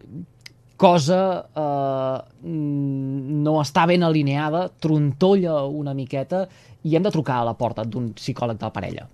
cosa 0.81 1.21
eh, 1.45 2.17
no 2.41 3.55
està 3.61 3.85
ben 3.89 4.03
alineada, 4.07 4.65
trontolla 4.81 5.61
una 5.69 5.93
miqueta 5.93 6.47
i 6.81 6.95
hem 6.97 7.05
de 7.05 7.13
trucar 7.13 7.41
a 7.41 7.49
la 7.51 7.57
porta 7.57 7.85
d'un 7.85 8.11
psicòleg 8.17 8.57
de 8.57 8.65
la 8.65 8.73
parella? 8.73 9.05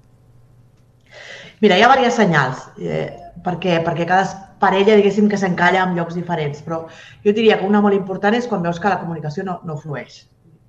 Mira, 1.59 1.75
hi 1.75 1.83
ha 1.83 1.89
diversos 1.89 2.19
senyals, 2.21 2.63
eh, 2.79 3.09
perquè, 3.43 3.81
perquè 3.83 4.05
cada 4.07 4.47
parella, 4.61 4.95
diguéssim, 4.97 5.27
que 5.29 5.39
s'encalla 5.41 5.83
en 5.83 5.95
llocs 5.97 6.15
diferents, 6.17 6.63
però 6.65 6.83
jo 7.25 7.33
diria 7.33 7.57
que 7.59 7.67
una 7.67 7.81
molt 7.81 7.97
important 7.97 8.37
és 8.37 8.47
quan 8.49 8.63
veus 8.65 8.79
que 8.79 8.91
la 8.91 8.99
comunicació 9.01 9.45
no, 9.47 9.59
no 9.65 9.77
flueix. 9.81 10.23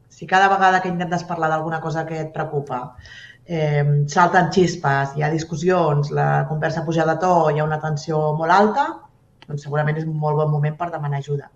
Si 0.09 0.27
cada 0.27 0.49
vegada 0.51 0.81
que 0.83 0.91
intentes 0.91 1.27
parlar 1.29 1.51
d'alguna 1.53 1.83
cosa 1.85 2.07
que 2.09 2.23
et 2.25 2.33
preocupa 2.35 2.81
eh, 3.45 3.85
salten 4.11 4.51
xispes, 4.55 5.15
hi 5.15 5.23
ha 5.23 5.31
discussions, 5.31 6.11
la 6.11 6.47
conversa 6.49 6.85
puja 6.89 7.07
de 7.07 7.19
to, 7.23 7.35
hi 7.53 7.61
ha 7.61 7.69
una 7.69 7.81
tensió 7.85 8.33
molt 8.41 8.57
alta, 8.57 8.89
doncs 9.49 9.65
segurament 9.67 9.99
és 9.99 10.07
un 10.07 10.17
molt 10.17 10.39
bon 10.43 10.53
moment 10.53 10.77
per 10.79 10.91
demanar 10.95 11.23
ajuda. 11.23 11.49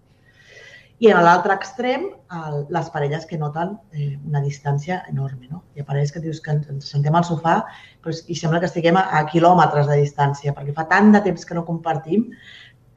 I 1.02 1.09
en 1.11 1.18
l'altre 1.26 1.55
extrem, 1.59 2.05
el, 2.38 2.59
les 2.70 2.88
parelles 2.94 3.24
que 3.26 3.38
noten 3.38 3.72
eh, 3.90 4.12
una 4.28 4.42
distància 4.44 5.00
enorme. 5.11 5.48
No? 5.50 5.64
Hi 5.74 5.83
ha 5.83 5.87
parelles 5.88 6.12
que 6.14 6.22
dius 6.22 6.38
que 6.44 6.52
ens, 6.55 6.68
ens 6.70 6.90
sentem 6.94 7.16
al 7.18 7.26
sofà 7.26 7.57
però, 8.05 8.14
i 8.31 8.37
sembla 8.38 8.61
que 8.62 8.68
estiguem 8.70 8.98
a, 9.00 9.09
a 9.18 9.24
quilòmetres 9.33 9.90
de 9.90 9.98
distància, 9.98 10.55
perquè 10.55 10.74
fa 10.76 10.87
tant 10.92 11.11
de 11.14 11.22
temps 11.24 11.48
que 11.48 11.59
no 11.59 11.66
compartim 11.66 12.28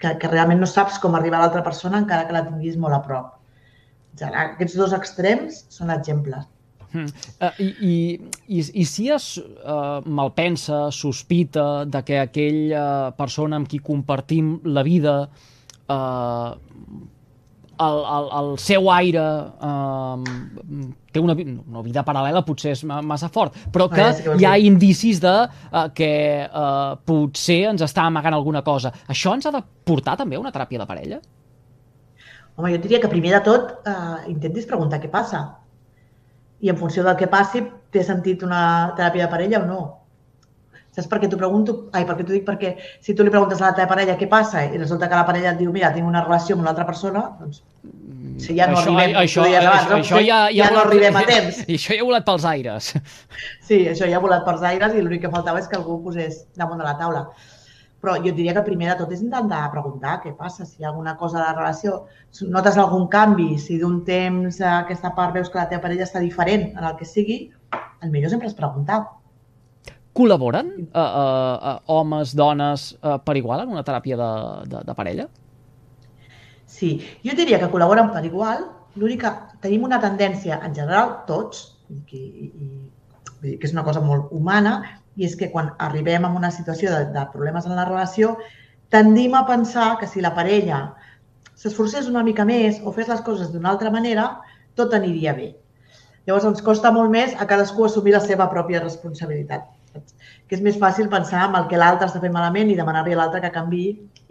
que, 0.02 0.12
que 0.22 0.30
realment 0.30 0.62
no 0.62 0.70
saps 0.70 1.00
com 1.02 1.18
arribar 1.18 1.40
a 1.40 1.46
l'altra 1.48 1.66
persona 1.66 2.04
encara 2.04 2.28
que 2.28 2.36
la 2.36 2.46
tinguis 2.46 2.78
molt 2.78 3.00
a 3.00 3.02
prop. 3.08 3.34
Aquests 4.22 4.78
dos 4.80 4.94
extrems 4.96 5.64
són 5.74 5.90
exemples. 5.96 6.46
Mm. 6.96 7.26
Uh, 7.40 7.52
i, 7.60 7.70
i, 7.92 7.96
i, 8.58 8.62
I 8.82 8.86
si 8.88 9.10
es 9.14 9.34
uh, 9.40 10.00
malpensa, 10.06 10.86
sospita 10.96 11.84
de 11.86 12.04
que 12.08 12.22
aquella 12.22 12.86
persona 13.18 13.60
amb 13.60 13.68
qui 13.70 13.82
compartim 13.84 14.56
la 14.64 14.86
vida 14.88 15.18
uh, 15.28 16.56
el, 17.80 17.98
el, 18.18 18.30
el 18.40 18.58
seu 18.60 18.90
aire 18.92 19.24
eh, 19.68 20.86
té 21.12 21.22
una, 21.24 21.36
una 21.36 21.84
vida 21.84 22.04
paral·lela, 22.08 22.44
potser 22.48 22.74
és 22.76 22.84
massa 22.86 23.30
fort, 23.32 23.56
però 23.72 23.88
que 23.92 24.04
ah, 24.04 24.14
ja 24.16 24.36
hi 24.36 24.48
ha 24.48 24.56
indicis 24.68 25.22
de 25.24 25.34
uh, 25.46 25.86
que 25.96 26.12
uh, 26.46 26.96
potser 27.08 27.62
ens 27.72 27.84
està 27.86 28.06
amagant 28.08 28.36
alguna 28.36 28.64
cosa. 28.68 28.92
Això 29.12 29.36
ens 29.36 29.48
ha 29.48 29.54
de 29.56 29.64
portar 29.88 30.18
també 30.20 30.40
a 30.40 30.44
una 30.44 30.54
teràpia 30.56 30.82
de 30.82 30.88
parella? 30.90 31.22
Home, 32.56 32.72
jo 32.72 32.82
diria 32.84 33.02
que 33.04 33.12
primer 33.12 33.34
de 33.38 33.44
tot 33.48 33.72
uh, 33.88 34.24
intentis 34.32 34.68
preguntar 34.68 35.02
què 35.04 35.12
passa. 35.12 35.44
I 36.64 36.72
en 36.72 36.80
funció 36.80 37.04
del 37.04 37.18
que 37.20 37.28
passi, 37.32 37.64
té 37.92 38.04
sentit 38.04 38.44
una 38.44 38.62
teràpia 38.98 39.26
de 39.26 39.32
parella 39.32 39.62
o 39.62 39.68
no. 39.68 39.84
Saps 40.96 41.10
per 41.12 41.20
què 41.20 41.28
t'ho 41.28 41.40
pregunto? 41.40 41.74
Ai, 41.92 42.06
per 42.08 42.16
què 42.16 42.24
t'ho 42.24 42.32
dic? 42.32 42.46
Perquè 42.48 42.76
si 43.04 43.16
tu 43.16 43.26
li 43.26 43.32
preguntes 43.34 43.60
a 43.60 43.68
la 43.68 43.76
teva 43.76 43.90
parella 43.92 44.16
què 44.20 44.30
passa 44.32 44.64
i 44.64 44.78
resulta 44.80 45.10
que 45.12 45.20
la 45.20 45.26
parella 45.28 45.52
et 45.52 45.60
diu, 45.60 45.74
mira, 45.76 45.92
tinc 45.96 46.08
una 46.08 46.24
relació 46.24 46.56
amb 46.56 46.64
una 46.64 46.72
altra 46.72 46.86
persona, 46.88 47.26
doncs 47.42 47.64
si 48.38 48.56
ja 48.56 48.68
no 48.68 48.76
això, 48.76 48.92
arribem, 48.92 49.18
això, 49.20 49.44
això, 49.48 49.60
abans, 49.62 49.90
no? 49.90 49.98
això 49.98 50.20
ja, 50.20 50.40
ja, 50.52 50.66
ja 50.66 50.70
no 50.72 50.82
arribem 50.84 51.20
a 51.20 51.24
temps. 51.28 51.60
I 51.68 51.76
això 51.80 51.96
ja 51.96 52.04
ha 52.04 52.08
volat 52.08 52.26
pels 52.28 52.48
aires. 52.52 52.90
Sí, 53.68 53.82
això 53.92 54.08
ja 54.12 54.20
ha 54.20 54.24
volat 54.24 54.48
pels 54.48 54.64
aires 54.72 54.96
i 54.96 55.04
l'únic 55.04 55.26
que 55.26 55.32
faltava 55.36 55.62
és 55.62 55.70
que 55.72 55.80
algú 55.80 55.98
ho 55.98 56.02
posés 56.08 56.42
damunt 56.60 56.84
de 56.84 56.88
la 56.88 56.96
taula. 57.00 57.26
Però 58.04 58.16
jo 58.22 58.34
diria 58.36 58.54
que 58.54 58.66
primer 58.66 58.92
de 58.92 58.98
tot 59.02 59.12
és 59.16 59.22
intentar 59.24 59.64
preguntar 59.74 60.20
què 60.24 60.36
passa, 60.38 60.66
si 60.66 60.82
hi 60.82 60.86
ha 60.86 60.92
alguna 60.92 61.16
cosa 61.18 61.40
a 61.40 61.46
la 61.48 61.54
relació, 61.56 62.04
notes 62.54 62.78
algun 62.78 63.08
canvi, 63.12 63.56
si 63.58 63.80
d'un 63.82 64.02
temps 64.06 64.60
a 64.62 64.80
aquesta 64.84 65.14
part 65.18 65.34
veus 65.34 65.50
que 65.50 65.62
la 65.62 65.70
teva 65.72 65.86
parella 65.88 66.06
està 66.06 66.22
diferent 66.22 66.70
en 66.76 66.84
el 66.84 66.98
que 67.00 67.08
sigui, 67.10 67.40
el 68.04 68.12
millor 68.14 68.34
sempre 68.34 68.52
és 68.52 68.58
preguntar 68.58 69.04
Col·laboren 70.16 70.70
uh, 70.72 70.96
uh, 70.96 71.56
uh, 71.60 71.80
homes, 71.92 72.32
dones, 72.40 72.94
uh, 73.04 73.18
per 73.20 73.36
igual 73.36 73.66
en 73.66 73.74
una 73.74 73.84
teràpia 73.84 74.16
de, 74.16 74.30
de, 74.72 74.84
de 74.88 74.94
parella? 74.96 75.26
Sí, 76.72 76.94
jo 77.26 77.36
diria 77.36 77.60
que 77.60 77.68
col·laboren 77.74 78.14
per 78.14 78.24
igual. 78.24 78.64
L'únic 78.96 79.26
que 79.26 79.32
tenim 79.66 79.84
una 79.84 80.00
tendència, 80.00 80.62
en 80.64 80.76
general, 80.78 81.12
tots, 81.28 81.66
i, 81.92 82.00
i, 82.16 82.48
i, 82.48 83.58
que 83.58 83.68
és 83.68 83.76
una 83.76 83.84
cosa 83.84 84.00
molt 84.06 84.32
humana, 84.32 84.78
i 85.16 85.26
és 85.28 85.36
que 85.40 85.50
quan 85.52 85.72
arribem 85.80 86.26
a 86.26 86.32
una 86.36 86.52
situació 86.52 86.92
de, 86.92 87.04
de 87.16 87.26
problemes 87.34 87.68
en 87.68 87.76
la 87.76 87.86
relació, 87.88 88.36
tendim 88.94 89.36
a 89.36 89.46
pensar 89.48 89.96
que 90.00 90.08
si 90.08 90.24
la 90.24 90.34
parella 90.36 90.82
s'esforcés 91.56 92.10
una 92.12 92.24
mica 92.24 92.46
més 92.46 92.82
o 92.84 92.92
fes 92.96 93.08
les 93.12 93.24
coses 93.28 93.52
d'una 93.54 93.72
altra 93.72 93.92
manera, 93.92 94.28
tot 94.76 94.94
aniria 94.94 95.34
bé. 95.34 95.54
Llavors 96.26 96.50
ens 96.50 96.62
costa 96.66 96.92
molt 96.92 97.12
més 97.14 97.36
a 97.40 97.48
cadascú 97.48 97.86
assumir 97.86 98.16
la 98.18 98.24
seva 98.24 98.50
pròpia 98.52 98.84
responsabilitat 98.84 99.72
que 100.48 100.58
és 100.58 100.64
més 100.66 100.78
fàcil 100.82 101.10
pensar 101.12 101.46
en 101.50 101.58
el 101.60 101.68
que 101.72 101.80
l'altre 101.80 102.10
està 102.10 102.22
fent 102.24 102.34
malament 102.36 102.72
i 102.72 102.78
demanar-li 102.80 103.16
a 103.16 103.20
l'altre 103.22 103.42
que 103.44 103.54
canvi 103.58 103.86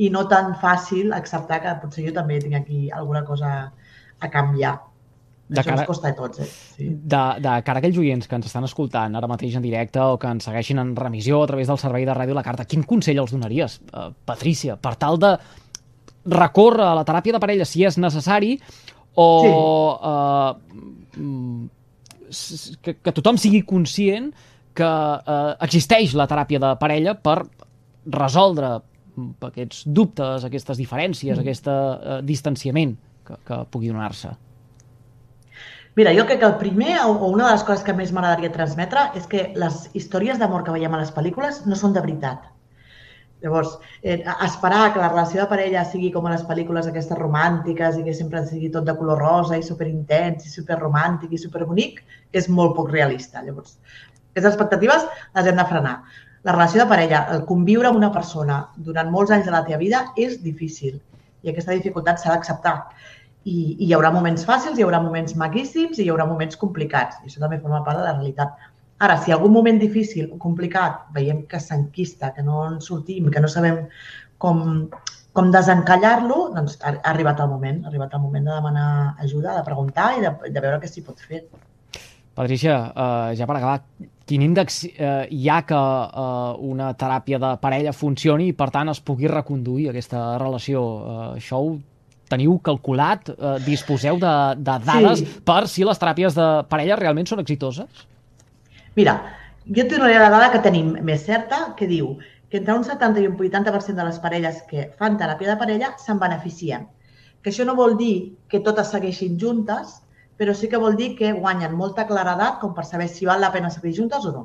i 0.05 0.11
no 0.17 0.25
tan 0.33 0.53
fàcil 0.61 1.15
acceptar 1.17 1.61
que 1.65 1.77
potser 1.83 2.07
jo 2.09 2.15
també 2.19 2.41
tinc 2.43 2.59
aquí 2.59 2.81
alguna 2.91 3.25
cosa 3.25 3.55
a 4.21 4.31
canviar. 4.37 4.77
De 5.45 5.61
Això 5.61 5.71
cara, 5.71 5.83
ens 5.83 5.89
costa 5.91 6.09
a 6.09 6.15
tots, 6.17 6.41
eh? 6.41 6.47
Sí. 6.49 6.87
De, 6.89 7.23
de 7.45 7.53
cara 7.67 7.77
a 7.77 7.83
aquells 7.83 7.99
oients 8.01 8.29
que 8.29 8.37
ens 8.39 8.47
estan 8.49 8.65
escoltant 8.65 9.13
ara 9.19 9.29
mateix 9.29 9.59
en 9.59 9.65
directe 9.65 10.01
o 10.01 10.17
que 10.21 10.31
ens 10.33 10.47
segueixin 10.49 10.81
en 10.81 10.95
remissió 10.97 11.43
a 11.43 11.51
través 11.51 11.69
del 11.69 11.81
servei 11.83 12.07
de 12.09 12.15
ràdio 12.17 12.37
La 12.37 12.47
Carta, 12.47 12.65
quin 12.65 12.87
consell 12.89 13.21
els 13.21 13.35
donaries, 13.35 13.77
uh, 13.93 14.09
Patrícia, 14.25 14.79
per 14.81 14.95
tal 14.97 15.21
de 15.21 15.35
recórrer 16.33 16.87
a 16.89 16.97
la 16.97 17.05
teràpia 17.05 17.37
de 17.37 17.43
parella 17.43 17.69
si 17.69 17.85
és 17.85 18.01
necessari 18.01 18.57
o 19.21 19.29
sí. 19.45 19.51
uh, 20.09 21.69
que, 22.83 22.97
que 22.97 23.13
tothom 23.13 23.37
sigui 23.39 23.63
conscient 23.69 24.33
que 24.75 24.91
eh, 24.91 25.55
existeix 25.65 26.17
la 26.19 26.27
teràpia 26.31 26.61
de 26.63 26.73
parella 26.81 27.15
per 27.15 27.39
resoldre 28.11 28.73
aquests 29.47 29.85
dubtes, 29.87 30.47
aquestes 30.47 30.81
diferències, 30.81 31.37
mm. 31.37 31.45
aquest 31.45 31.71
eh, 31.71 32.19
distanciament 32.27 32.97
que, 33.25 33.39
que 33.47 33.61
pugui 33.71 33.93
donar-se? 33.93 34.35
Mira, 35.97 36.13
jo 36.15 36.25
crec 36.27 36.41
que 36.41 36.47
el 36.47 36.57
primer, 36.59 36.97
o 37.07 37.29
una 37.29 37.47
de 37.47 37.53
les 37.53 37.63
coses 37.63 37.85
que 37.87 37.95
més 37.95 38.11
m'agradaria 38.15 38.51
transmetre, 38.55 39.05
és 39.19 39.29
que 39.31 39.45
les 39.63 39.85
històries 39.95 40.41
d'amor 40.41 40.65
que 40.67 40.75
veiem 40.75 40.97
a 40.97 40.99
les 40.99 41.13
pel·lícules 41.15 41.61
no 41.71 41.79
són 41.79 41.95
de 41.95 42.03
veritat. 42.03 42.49
Llavors, 43.45 43.77
eh, 44.03 44.25
esperar 44.47 44.93
que 44.93 44.99
la 44.99 45.11
relació 45.13 45.43
de 45.43 45.47
parella 45.53 45.85
sigui 45.85 46.11
com 46.11 46.27
a 46.27 46.33
les 46.33 46.43
pel·lícules 46.49 46.89
aquestes 46.89 47.19
romàntiques 47.19 47.99
i 48.01 48.05
que 48.09 48.17
sempre 48.17 48.43
sigui 48.49 48.73
tot 48.75 48.89
de 48.89 48.97
color 48.99 49.23
rosa 49.23 49.59
i 49.61 49.63
superintens 49.63 50.49
i 50.49 50.51
superromàntic 50.51 51.31
i 51.31 51.43
superbonic 51.43 52.01
és 52.33 52.49
molt 52.49 52.75
poc 52.75 52.91
realista. 52.91 53.45
Llavors, 53.45 53.77
aquestes 54.33 54.55
expectatives 54.55 55.05
les 55.37 55.47
hem 55.47 55.61
de 55.61 55.71
frenar. 55.71 55.99
La 56.43 56.57
relació 56.57 56.83
de 56.83 56.89
parella, 56.89 57.27
el 57.37 57.45
conviure 57.47 57.93
amb 57.93 58.01
una 58.01 58.11
persona 58.13 58.65
durant 58.89 59.13
molts 59.13 59.31
anys 59.37 59.47
de 59.47 59.53
la 59.55 59.63
teva 59.69 59.79
vida 59.85 60.07
és 60.17 60.41
difícil 60.43 60.99
i 61.45 61.53
aquesta 61.53 61.77
dificultat 61.77 62.19
s'ha 62.19 62.33
d'acceptar. 62.33 62.79
I, 63.45 63.57
I 63.79 63.89
hi 63.89 63.93
haurà 63.97 64.11
moments 64.15 64.45
fàcils, 64.49 64.79
hi 64.79 64.85
haurà 64.87 65.01
moments 65.05 65.35
maquíssims 65.41 65.99
i 65.99 66.07
hi 66.07 66.13
haurà 66.13 66.27
moments 66.29 66.57
complicats. 66.61 67.19
I 67.21 67.29
això 67.31 67.43
també 67.43 67.61
forma 67.61 67.83
part 67.85 68.01
de 68.01 68.07
la 68.07 68.15
realitat. 68.17 68.71
Ara, 69.05 69.19
si 69.21 69.35
algun 69.35 69.53
moment 69.53 69.81
difícil 69.83 70.31
o 70.33 70.39
complicat 70.41 71.03
veiem 71.17 71.43
que 71.51 71.61
s'enquista, 71.61 72.33
que 72.37 72.45
no 72.47 72.63
en 72.69 72.81
sortim, 72.81 73.29
que 73.31 73.43
no 73.43 73.51
sabem 73.53 73.83
com, 74.41 74.89
com 75.37 75.53
desencallar-lo, 75.53 76.49
doncs 76.55 76.79
ha, 76.81 76.95
ha 76.95 77.13
arribat 77.13 77.43
el 77.45 77.53
moment, 77.53 77.85
ha 77.85 77.93
arribat 77.93 78.17
el 78.17 78.25
moment 78.25 78.49
de 78.49 78.57
demanar 78.57 78.89
ajuda, 79.27 79.59
de 79.59 79.67
preguntar 79.67 80.11
i 80.17 80.25
de, 80.25 80.33
de 80.49 80.65
veure 80.65 80.81
què 80.81 80.91
s'hi 80.91 81.05
pot 81.05 81.21
fer. 81.21 81.45
Patricia, 82.35 82.79
uh, 82.91 83.31
ja 83.39 83.47
per 83.47 83.59
acabar, 83.61 83.81
quin 84.27 84.43
índex 84.43 84.81
uh, 84.89 85.27
hi 85.31 85.49
ha 85.53 85.61
que 85.69 85.79
uh, 85.79 86.55
una 86.67 86.95
teràpia 86.99 87.39
de 87.43 87.51
parella 87.63 87.93
funcioni 87.95 88.49
i, 88.51 88.55
per 88.57 88.73
tant, 88.75 88.91
es 88.91 89.03
pugui 89.05 89.29
reconduir 89.31 89.91
aquesta 89.91 90.33
relació? 90.41 90.83
Uh, 90.83 91.27
això 91.37 91.61
ho 91.61 91.77
teniu 92.31 92.59
calculat? 92.65 93.31
Uh, 93.35 93.57
disposeu 93.65 94.19
de, 94.21 94.35
de 94.57 94.77
dades 94.87 95.23
sí. 95.23 95.31
per 95.47 95.65
si 95.71 95.87
les 95.87 96.01
teràpies 96.01 96.37
de 96.37 96.49
parella 96.71 96.99
realment 97.01 97.29
són 97.31 97.43
exitoses? 97.43 98.05
Mira, 98.97 99.19
jo 99.67 99.83
et 99.83 99.91
donaré 99.91 100.19
la 100.21 100.31
dada 100.33 100.51
que 100.53 100.63
tenim 100.65 100.95
més 101.03 101.25
certa, 101.27 101.75
que 101.79 101.89
diu 101.91 102.15
que 102.51 102.61
entre 102.61 102.77
un 102.79 102.85
70 102.87 103.23
i 103.23 103.27
un 103.27 103.37
80% 103.37 103.99
de 103.99 104.05
les 104.07 104.19
parelles 104.23 104.61
que 104.71 104.89
fan 104.99 105.17
teràpia 105.19 105.51
de 105.51 105.59
parella 105.59 105.95
se'n 105.99 106.21
beneficien. 106.23 106.85
Que 107.43 107.51
això 107.51 107.65
no 107.67 107.75
vol 107.75 107.97
dir 107.99 108.37
que 108.49 108.61
totes 108.63 108.93
segueixin 108.95 109.39
juntes, 109.41 109.97
però 110.39 110.55
sí 110.55 110.69
que 110.71 110.79
vol 110.81 110.95
dir 111.01 111.15
que 111.19 111.33
guanyen 111.33 111.75
molta 111.75 112.07
claredat 112.07 112.61
com 112.61 112.75
per 112.77 112.85
saber 112.87 113.09
si 113.09 113.27
val 113.27 113.43
la 113.43 113.51
pena 113.55 113.73
seguir 113.75 113.97
juntes 113.97 114.29
o 114.29 114.33
no. 114.37 114.45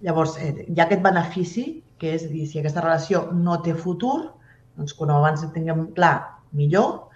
Llavors, 0.00 0.36
eh, 0.38 0.64
hi 0.68 0.78
ha 0.78 0.86
aquest 0.86 1.02
benefici, 1.02 1.66
que 1.98 2.14
és 2.14 2.28
dir, 2.30 2.46
si 2.46 2.60
aquesta 2.60 2.84
relació 2.84 3.26
no 3.34 3.58
té 3.62 3.74
futur, 3.74 4.37
doncs 4.78 4.94
quan 4.96 5.12
abans 5.12 5.44
tinguem 5.54 5.88
clar, 5.96 6.16
millor, 6.56 7.08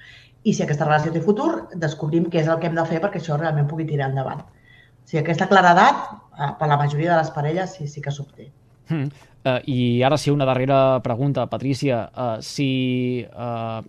i 0.43 0.53
si 0.53 0.65
aquesta 0.65 0.89
relació 0.89 1.13
té 1.15 1.23
futur, 1.23 1.69
descobrim 1.79 2.27
què 2.31 2.43
és 2.43 2.51
el 2.51 2.59
que 2.59 2.69
hem 2.69 2.77
de 2.77 2.85
fer 2.89 2.99
perquè 3.03 3.23
això 3.23 3.39
realment 3.39 3.69
pugui 3.71 3.87
tirar 3.87 4.11
endavant. 4.11 4.43
O 4.43 5.07
sigui, 5.07 5.23
aquesta 5.23 5.49
claredat, 5.51 6.03
eh, 6.35 6.51
per 6.59 6.69
la 6.69 6.79
majoria 6.81 7.15
de 7.15 7.23
les 7.23 7.31
parelles, 7.31 7.77
sí, 7.79 7.87
sí 7.87 8.03
que 8.03 8.11
s'obté. 8.11 8.51
Mm. 8.91 9.11
Uh, 9.43 9.59
I 9.67 10.03
ara 10.07 10.19
sí, 10.19 10.31
una 10.31 10.47
darrera 10.47 11.01
pregunta, 11.03 11.49
Patrícia. 11.51 12.05
Uh, 12.15 12.37
si 12.43 13.27
uh, 13.27 13.83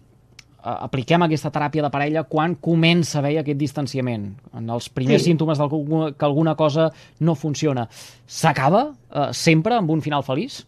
apliquem 0.63 1.25
aquesta 1.25 1.51
teràpia 1.53 1.83
de 1.85 1.91
parella, 1.93 2.23
quan 2.29 2.55
comença 2.55 3.19
a 3.19 3.21
haver 3.21 3.35
aquest 3.41 3.59
distanciament? 3.59 4.31
En 4.57 4.69
els 4.73 4.89
primers 4.89 5.21
sí. 5.21 5.29
símptomes 5.29 5.61
de 5.61 5.67
que 6.17 6.25
alguna 6.25 6.55
cosa 6.57 6.89
no 7.19 7.35
funciona. 7.35 7.85
S'acaba 8.25 8.87
uh, 8.89 9.29
sempre 9.33 9.77
amb 9.77 9.93
un 9.93 10.01
final 10.01 10.25
feliç? 10.25 10.63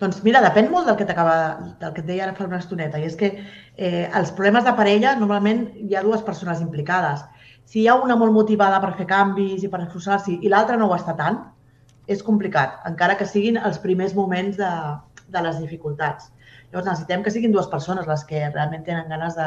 Doncs 0.00 0.20
mira, 0.26 0.42
depèn 0.44 0.68
molt 0.70 0.90
del 0.90 0.96
que 0.98 1.06
t'acaba 1.08 1.36
del 1.80 1.92
que 1.94 2.02
et 2.04 2.08
deia 2.10 2.26
ara 2.26 2.34
fa 2.36 2.44
una 2.44 2.58
estoneta, 2.60 2.98
i 3.00 3.06
és 3.08 3.16
que 3.16 3.30
eh, 3.32 4.04
els 4.18 4.32
problemes 4.36 4.66
de 4.66 4.74
parella 4.76 5.14
normalment 5.16 5.66
hi 5.80 5.96
ha 5.96 6.04
dues 6.04 6.24
persones 6.26 6.60
implicades 6.60 7.24
si 7.66 7.82
hi 7.82 7.88
ha 7.88 7.96
una 7.98 8.16
molt 8.16 8.32
motivada 8.32 8.78
per 8.82 8.94
fer 8.96 9.08
canvis 9.10 9.64
i 9.66 9.70
per 9.70 9.82
esforçar-s'hi 9.82 10.38
i 10.46 10.52
l'altra 10.52 10.78
no 10.78 10.86
ho 10.88 10.94
està 10.96 11.16
tant, 11.18 11.40
és 12.06 12.22
complicat, 12.22 12.78
encara 12.86 13.16
que 13.18 13.26
siguin 13.26 13.58
els 13.58 13.80
primers 13.82 14.14
moments 14.14 14.60
de, 14.60 14.72
de 15.34 15.42
les 15.42 15.58
dificultats. 15.58 16.30
Llavors 16.76 16.90
necessitem 16.90 17.22
que 17.24 17.30
siguin 17.32 17.54
dues 17.54 17.68
persones 17.72 18.04
les 18.04 18.22
que 18.28 18.40
realment 18.50 18.82
tenen 18.84 19.06
ganes 19.08 19.32
de, 19.38 19.44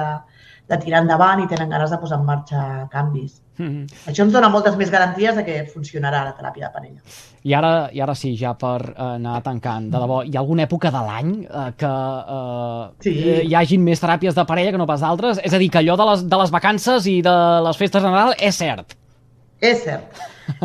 de 0.71 0.77
tirar 0.81 1.03
endavant 1.03 1.43
i 1.43 1.49
tenen 1.51 1.69
ganes 1.69 1.91
de 1.93 1.99
posar 2.01 2.17
en 2.17 2.23
marxa 2.25 2.61
canvis. 2.89 3.35
Mm 3.59 3.67
-hmm. 3.67 3.99
Això 4.09 4.23
ens 4.23 4.33
dona 4.33 4.49
moltes 4.49 4.75
més 4.77 4.89
garanties 4.89 5.35
de 5.35 5.43
que 5.45 5.65
funcionarà 5.73 6.23
la 6.23 6.33
teràpia 6.33 6.65
de 6.65 6.73
parella. 6.73 7.01
I 7.43 7.53
ara, 7.53 7.89
i 7.93 8.01
ara 8.01 8.15
sí, 8.15 8.35
ja 8.35 8.53
per 8.53 8.81
eh, 8.81 9.01
anar 9.01 9.43
tancant, 9.43 9.91
de 9.91 9.97
debò, 9.97 10.23
hi 10.23 10.35
ha 10.35 10.39
alguna 10.39 10.63
època 10.63 10.89
de 10.89 11.03
l'any 11.07 11.31
eh, 11.43 11.71
que 11.77 11.93
eh, 12.37 12.89
sí. 12.99 13.11
hi 13.47 13.55
hagin 13.55 13.83
més 13.83 14.01
teràpies 14.01 14.33
de 14.33 14.45
parella 14.45 14.71
que 14.71 14.77
no 14.77 14.87
pas 14.87 15.01
d'altres? 15.01 15.39
És 15.43 15.53
a 15.53 15.57
dir, 15.57 15.69
que 15.69 15.77
allò 15.77 15.97
de 15.97 16.05
les, 16.05 16.29
de 16.29 16.37
les 16.37 16.51
vacances 16.51 17.05
i 17.05 17.21
de 17.21 17.61
les 17.61 17.77
festes 17.77 18.01
de 18.01 18.09
Nadal 18.09 18.33
és 18.39 18.55
cert? 18.55 18.97
És 19.61 19.83
cert, 19.83 20.03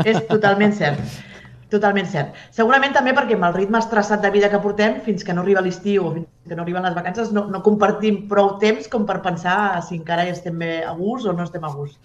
és 0.06 0.26
totalment 0.26 0.72
cert. 0.72 1.33
Totalment 1.74 2.06
cert. 2.10 2.36
Segurament 2.54 2.92
també 2.94 3.14
perquè 3.16 3.34
amb 3.38 3.48
el 3.48 3.56
ritme 3.56 3.80
estressat 3.82 4.22
de 4.22 4.30
vida 4.34 4.50
que 4.52 4.60
portem, 4.62 5.00
fins 5.06 5.26
que 5.26 5.34
no 5.34 5.42
arriba 5.42 5.64
l'estiu 5.64 6.06
o 6.06 6.12
fins 6.14 6.28
que 6.48 6.58
no 6.58 6.62
arriben 6.62 6.86
les 6.86 6.94
vacances, 6.94 7.32
no, 7.34 7.48
no 7.50 7.62
compartim 7.66 8.24
prou 8.30 8.54
temps 8.62 8.86
com 8.92 9.08
per 9.08 9.20
pensar 9.24 9.56
si 9.88 9.98
encara 9.98 10.28
estem 10.30 10.60
bé 10.62 10.76
a 10.86 10.94
gust 10.98 11.26
o 11.26 11.34
no 11.34 11.48
estem 11.48 11.66
a 11.66 11.72
gust. 11.74 11.98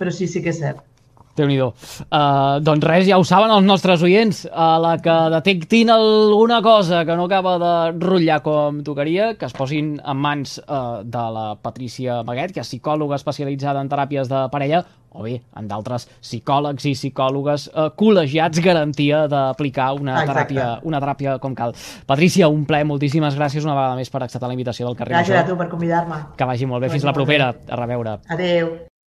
Però 0.00 0.14
sí, 0.14 0.30
sí 0.30 0.40
que 0.40 0.54
és 0.54 0.62
cert 0.62 0.89
déu 1.38 1.48
nhi 1.48 1.58
uh, 1.62 1.72
Doncs 2.64 2.86
res, 2.86 3.06
ja 3.08 3.18
ho 3.20 3.24
saben 3.26 3.52
els 3.54 3.66
nostres 3.66 4.02
oients. 4.06 4.44
A 4.50 4.72
la 4.82 4.96
que 5.02 5.16
detectin 5.36 5.90
alguna 5.94 6.60
cosa 6.62 7.04
que 7.04 7.16
no 7.16 7.26
acaba 7.28 7.56
de 7.60 7.74
rotllar 7.98 8.40
com 8.46 8.82
tocaria, 8.86 9.34
que 9.38 9.46
es 9.46 9.56
posin 9.56 9.98
en 10.00 10.16
mans 10.20 10.58
uh, 10.66 11.02
de 11.04 11.26
la 11.36 11.46
Patrícia 11.62 12.22
Baguet, 12.26 12.54
que 12.54 12.64
és 12.64 12.72
psicòloga 12.72 13.18
especialitzada 13.20 13.82
en 13.82 13.90
teràpies 13.90 14.30
de 14.30 14.46
parella, 14.52 14.84
o 15.10 15.24
bé, 15.24 15.40
en 15.58 15.66
d'altres 15.70 16.06
psicòlegs 16.20 16.86
i 16.86 16.94
psicòlogues 16.94 17.66
uh, 17.72 17.88
col·legiats 17.98 18.62
garantia 18.62 19.24
d'aplicar 19.30 19.90
una, 19.98 20.20
teràpia, 20.26 20.68
una 20.86 21.00
teràpia 21.02 21.38
com 21.42 21.56
cal. 21.58 21.74
Patrícia, 22.06 22.50
un 22.50 22.62
ple, 22.68 22.84
moltíssimes 22.86 23.38
gràcies 23.38 23.66
una 23.66 23.74
vegada 23.78 23.98
més 23.98 24.12
per 24.12 24.22
acceptar 24.26 24.50
la 24.50 24.58
invitació 24.58 24.86
del 24.86 24.98
carrer 24.98 25.18
Gràcies 25.18 25.42
a 25.42 25.48
tu 25.48 25.58
per 25.58 25.70
convidar-me. 25.72 26.22
Que 26.38 26.46
vagi 26.46 26.70
molt 26.70 26.86
bé. 26.86 26.94
Fins 26.94 27.06
la 27.06 27.16
propera. 27.16 27.50
A 27.50 27.82
reveure. 27.82 28.20
Adeu. 28.30 28.89